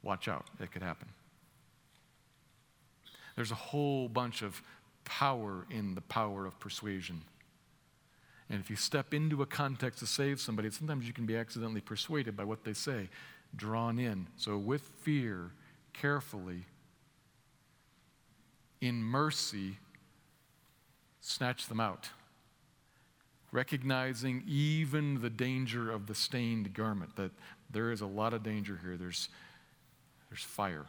Watch 0.03 0.29
out, 0.29 0.47
it 0.61 0.73
could 0.73 0.83
happen. 0.83 1.09
There's 3.37 3.51
a 3.51 3.57
whole 3.57 4.09
bunch 4.09 4.43
of 4.43 4.63
power 5.05 5.67
in 5.71 5.95
the 5.95 6.01
power 6.03 6.47
of 6.47 6.59
persuasion. 6.59 7.23
And 8.49 8.61
if 8.61 8.69
you 8.69 8.77
step 8.77 9.15
into 9.15 9.43
a 9.43 9.47
context 9.47 10.01
to 10.01 10.07
save 10.07 10.41
somebody, 10.41 10.71
sometimes 10.71 11.07
you 11.07 11.13
can 11.13 11.25
be 11.25 11.37
accidentally 11.37 11.81
persuaded 11.81 12.37
by 12.37 12.45
what 12.45 12.65
they 12.65 12.73
say, 12.73 13.09
drawn 13.55 13.99
in. 13.99 14.27
So, 14.37 14.59
with 14.59 14.83
fear, 15.03 15.53
carefully, 15.93 16.65
in 18.81 19.03
mercy, 19.03 19.79
snatch 21.21 21.69
them 21.69 21.81
out. 21.81 22.09
Recognizing 23.53 24.43
even 24.47 25.21
the 25.21 25.31
danger 25.31 25.91
of 25.91 26.07
the 26.07 26.15
stained 26.15 26.73
garment, 26.73 27.17
that 27.17 27.33
there 27.71 27.93
is 27.93 28.01
a 28.01 28.07
lot 28.07 28.33
of 28.33 28.43
danger 28.43 28.79
here. 28.83 28.97
There's, 28.97 29.29
there's 30.31 30.43
fire. 30.43 30.87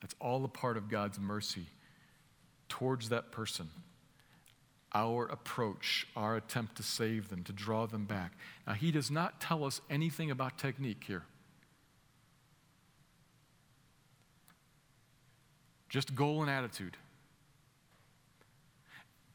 That's 0.00 0.14
all 0.20 0.44
a 0.44 0.48
part 0.48 0.76
of 0.76 0.88
God's 0.88 1.18
mercy 1.18 1.66
towards 2.68 3.10
that 3.10 3.30
person. 3.30 3.70
Our 4.94 5.26
approach, 5.26 6.06
our 6.16 6.36
attempt 6.36 6.76
to 6.76 6.82
save 6.82 7.28
them, 7.28 7.44
to 7.44 7.52
draw 7.52 7.86
them 7.86 8.06
back. 8.06 8.32
Now, 8.66 8.72
He 8.74 8.90
does 8.90 9.10
not 9.10 9.40
tell 9.40 9.64
us 9.64 9.80
anything 9.90 10.30
about 10.30 10.58
technique 10.58 11.04
here. 11.06 11.24
just 15.96 16.14
goal 16.14 16.42
and 16.42 16.50
attitude. 16.50 16.94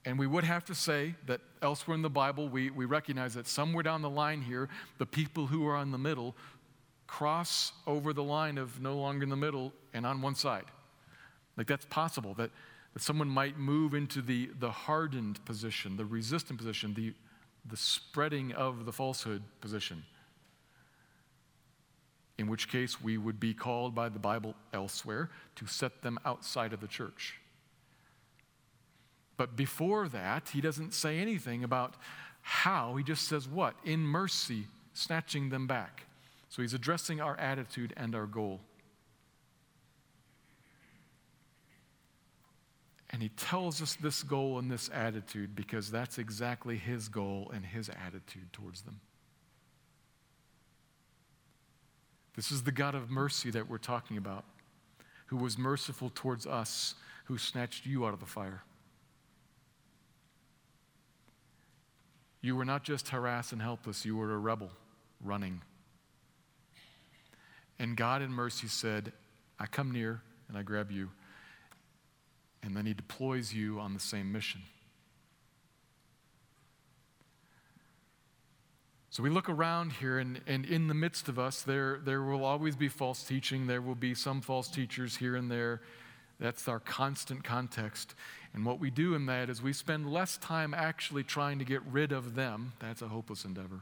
And 0.06 0.20
we 0.20 0.28
would 0.28 0.44
have 0.44 0.64
to 0.66 0.76
say 0.76 1.16
that 1.26 1.42
elsewhere 1.62 1.96
in 1.96 2.04
the 2.04 2.10
Bible, 2.10 2.50
we, 2.50 2.70
we 2.70 2.86
recognize 2.86 3.34
that 3.34 3.48
somewhere 3.48 3.82
down 3.82 4.04
the 4.04 4.10
line 4.12 4.44
here, 4.44 4.70
the 5.00 5.08
people 5.08 5.48
who 5.48 5.66
are 5.68 5.82
in 5.82 5.92
the 5.92 5.98
middle 5.98 6.36
cross 7.12 7.74
over 7.86 8.14
the 8.14 8.24
line 8.24 8.58
of 8.58 8.82
no 8.82 8.96
longer 8.96 9.24
in 9.24 9.30
the 9.30 9.36
middle 9.36 9.74
and 9.94 10.06
on 10.06 10.22
one 10.22 10.34
side. 10.34 10.64
Like 11.58 11.68
that's 11.68 11.86
possible, 11.86 12.34
that, 12.36 12.52
that 12.94 13.02
someone 13.02 13.28
might 13.28 13.60
move 13.60 13.94
into 13.94 14.22
the, 14.22 14.50
the 14.60 14.72
hardened 14.72 15.44
position, 15.44 15.98
the 15.98 16.06
resistant 16.06 16.58
position, 16.58 16.94
the, 16.94 17.14
the 17.70 17.76
spreading 17.76 18.54
of 18.54 18.86
the 18.86 18.94
falsehood 18.94 19.44
position 19.60 20.04
in 22.38 22.48
which 22.48 22.72
case 22.72 23.02
we 23.02 23.18
would 23.18 23.42
be 23.42 23.54
called 23.54 23.94
by 23.94 24.08
the 24.08 24.18
Bible 24.18 24.56
elsewhere 24.74 25.30
to 25.56 25.68
set 25.68 26.02
them 26.02 26.18
outside 26.26 26.72
of 26.72 26.80
the 26.80 26.88
church. 26.88 27.36
But 29.36 29.58
before 29.58 30.08
that, 30.08 30.50
he 30.50 30.62
doesn't 30.62 30.94
say 30.94 31.20
anything 31.20 31.66
about 31.66 31.96
how. 32.42 32.96
He 32.96 33.04
just 33.04 33.28
says 33.28 33.50
what? 33.50 33.76
In 33.84 34.00
mercy, 34.00 34.68
snatching 34.94 35.50
them 35.50 35.68
back. 35.68 36.06
So 36.52 36.62
he's 36.62 36.74
addressing 36.74 37.22
our 37.22 37.40
attitude 37.40 37.94
and 37.96 38.14
our 38.14 38.26
goal. 38.26 38.60
And 43.10 43.22
he 43.22 43.30
tells 43.30 43.82
us 43.82 43.96
this 43.96 44.22
goal 44.22 44.60
and 44.60 44.70
this 44.70 44.90
attitude 44.94 45.56
because 45.56 45.90
that's 45.90 46.18
exactly 46.18 46.76
his 46.76 47.08
goal 47.08 47.50
and 47.54 47.66
his 47.66 47.90
attitude 48.06 48.52
towards 48.52 48.82
them. 48.82 49.00
This 52.36 52.52
is 52.52 52.64
the 52.64 52.72
God 52.74 52.96
of 52.96 53.10
mercy 53.10 53.50
that 53.52 53.70
we're 53.70 53.78
talking 53.78 54.18
about, 54.18 54.44
who 55.28 55.38
was 55.38 55.58
merciful 55.58 56.12
towards 56.14 56.46
us, 56.46 56.96
who 57.26 57.38
snatched 57.38 57.86
you 57.86 58.06
out 58.06 58.14
of 58.14 58.20
the 58.20 58.26
fire. 58.26 58.62
You 62.42 62.58
were 62.58 62.66
not 62.66 62.84
just 62.84 63.08
harassed 63.08 63.54
and 63.54 63.62
helpless, 63.62 64.04
you 64.04 64.18
were 64.18 64.34
a 64.34 64.38
rebel 64.38 64.72
running. 65.24 65.62
And 67.82 67.98
God 67.98 68.22
in 68.22 68.32
mercy 68.32 68.68
said, 68.68 69.12
I 69.60 69.66
come 69.66 69.90
near 69.90 70.22
and 70.48 70.56
I 70.56 70.62
grab 70.62 70.92
you. 70.92 71.10
And 72.62 72.78
then 72.78 72.86
he 72.86 72.94
deploys 72.94 73.54
you 73.56 73.80
on 73.80 73.96
the 73.96 74.00
same 74.00 74.32
mission. 74.32 74.62
So 79.10 79.24
we 79.24 79.32
look 79.32 79.50
around 79.50 79.94
here, 79.94 80.20
and, 80.20 80.42
and 80.46 80.64
in 80.64 80.90
the 80.90 80.94
midst 80.94 81.28
of 81.28 81.40
us, 81.40 81.64
there, 81.64 82.00
there 82.06 82.22
will 82.22 82.46
always 82.46 82.76
be 82.76 82.88
false 82.88 83.24
teaching. 83.24 83.66
There 83.66 83.82
will 83.82 83.96
be 83.96 84.14
some 84.14 84.42
false 84.42 84.68
teachers 84.68 85.18
here 85.18 85.36
and 85.36 85.50
there. 85.50 85.82
That's 86.40 86.68
our 86.68 86.80
constant 86.80 87.44
context. 87.44 88.14
And 88.54 88.64
what 88.64 88.80
we 88.80 88.92
do 88.92 89.16
in 89.16 89.26
that 89.26 89.50
is 89.50 89.60
we 89.60 89.74
spend 89.74 90.14
less 90.14 90.38
time 90.38 90.76
actually 90.76 91.24
trying 91.24 91.58
to 91.58 91.66
get 91.66 91.82
rid 91.92 92.12
of 92.12 92.36
them. 92.36 92.74
That's 92.80 93.02
a 93.02 93.08
hopeless 93.08 93.44
endeavor. 93.44 93.82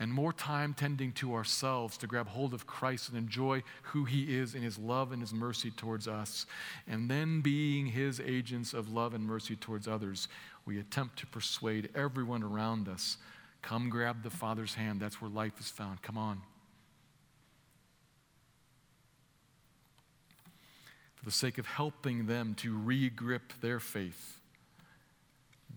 And 0.00 0.12
more 0.12 0.32
time 0.32 0.74
tending 0.74 1.12
to 1.12 1.34
ourselves 1.34 1.96
to 1.98 2.08
grab 2.08 2.26
hold 2.28 2.52
of 2.52 2.66
Christ 2.66 3.08
and 3.08 3.16
enjoy 3.16 3.62
who 3.82 4.04
He 4.04 4.36
is 4.36 4.54
in 4.54 4.62
His 4.62 4.76
love 4.76 5.12
and 5.12 5.22
His 5.22 5.32
mercy 5.32 5.70
towards 5.70 6.08
us. 6.08 6.46
And 6.88 7.08
then 7.08 7.42
being 7.42 7.86
His 7.86 8.20
agents 8.20 8.74
of 8.74 8.92
love 8.92 9.14
and 9.14 9.24
mercy 9.24 9.54
towards 9.54 9.86
others 9.86 10.28
we 10.66 10.78
attempt 10.78 11.18
to 11.18 11.26
persuade 11.26 11.90
everyone 11.94 12.42
around 12.42 12.88
us 12.88 13.18
come 13.62 13.88
grab 13.88 14.22
the 14.22 14.30
Father's 14.30 14.74
hand. 14.74 15.00
That's 15.00 15.20
where 15.20 15.30
life 15.30 15.58
is 15.58 15.68
found. 15.68 16.02
Come 16.02 16.18
on. 16.18 16.40
For 21.14 21.24
the 21.24 21.30
sake 21.30 21.58
of 21.58 21.66
helping 21.66 22.26
them 22.26 22.54
to 22.56 22.76
re 22.76 23.08
grip 23.08 23.52
their 23.60 23.80
faith, 23.80 24.40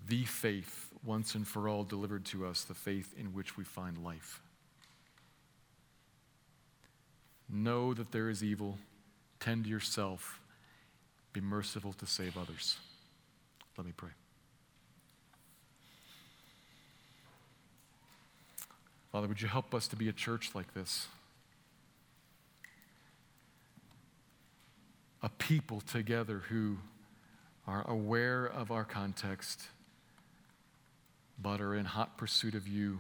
the 0.07 0.26
faith 0.26 0.86
once 1.08 1.34
and 1.34 1.47
for 1.47 1.70
all 1.70 1.84
delivered 1.84 2.26
to 2.26 2.45
us, 2.45 2.64
the 2.64 2.74
faith 2.74 3.14
in 3.18 3.28
which 3.28 3.58
we 3.58 3.64
find 3.64 3.97
life. 4.03 4.41
Know 7.49 7.93
that 7.93 8.12
there 8.12 8.30
is 8.30 8.43
evil, 8.43 8.78
tend 9.39 9.64
to 9.64 9.70
yourself, 9.70 10.41
be 11.32 11.39
merciful 11.39 11.93
to 11.93 12.05
save 12.05 12.38
others. 12.38 12.78
Let 13.78 13.88
me 13.88 13.93
pray. 13.95 14.10
Father, 19.12 19.28
would 19.28 19.41
you 19.41 19.47
help 19.47 19.74
us 19.74 19.88
to 19.88 19.95
be 19.95 20.10
a 20.10 20.14
church 20.14 20.51
like 20.53 20.74
this? 20.74 21.08
A 25.24 25.30
people 25.30 25.80
together 25.82 26.43
who 26.49 26.78
are 27.66 27.89
aware 27.89 28.45
of 28.45 28.72
our 28.72 28.84
context, 28.84 29.62
but 31.38 31.61
are 31.61 31.75
in 31.75 31.85
hot 31.85 32.17
pursuit 32.17 32.55
of 32.55 32.67
you, 32.67 32.99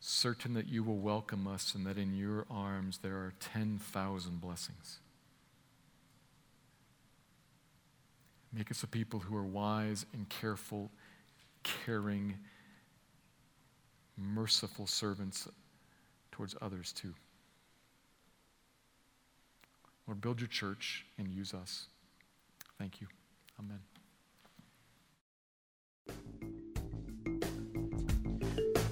certain 0.00 0.54
that 0.54 0.68
you 0.68 0.82
will 0.82 0.98
welcome 0.98 1.46
us 1.46 1.74
and 1.74 1.86
that 1.86 1.96
in 1.96 2.14
your 2.14 2.44
arms 2.50 2.98
there 3.02 3.14
are 3.14 3.32
10,000 3.40 4.40
blessings. 4.40 4.98
Make 8.52 8.70
us 8.70 8.82
a 8.82 8.86
people 8.86 9.20
who 9.20 9.36
are 9.36 9.44
wise 9.44 10.04
and 10.12 10.28
careful, 10.28 10.90
caring, 11.62 12.36
merciful 14.16 14.86
servants 14.86 15.48
towards 16.32 16.54
others 16.60 16.92
too. 16.92 17.14
Lord, 20.06 20.20
build 20.20 20.40
your 20.40 20.48
church 20.48 21.06
and 21.16 21.28
use 21.28 21.54
us. 21.54 21.86
Thank 22.78 23.00
you. 23.00 23.06
Amen. 23.58 23.91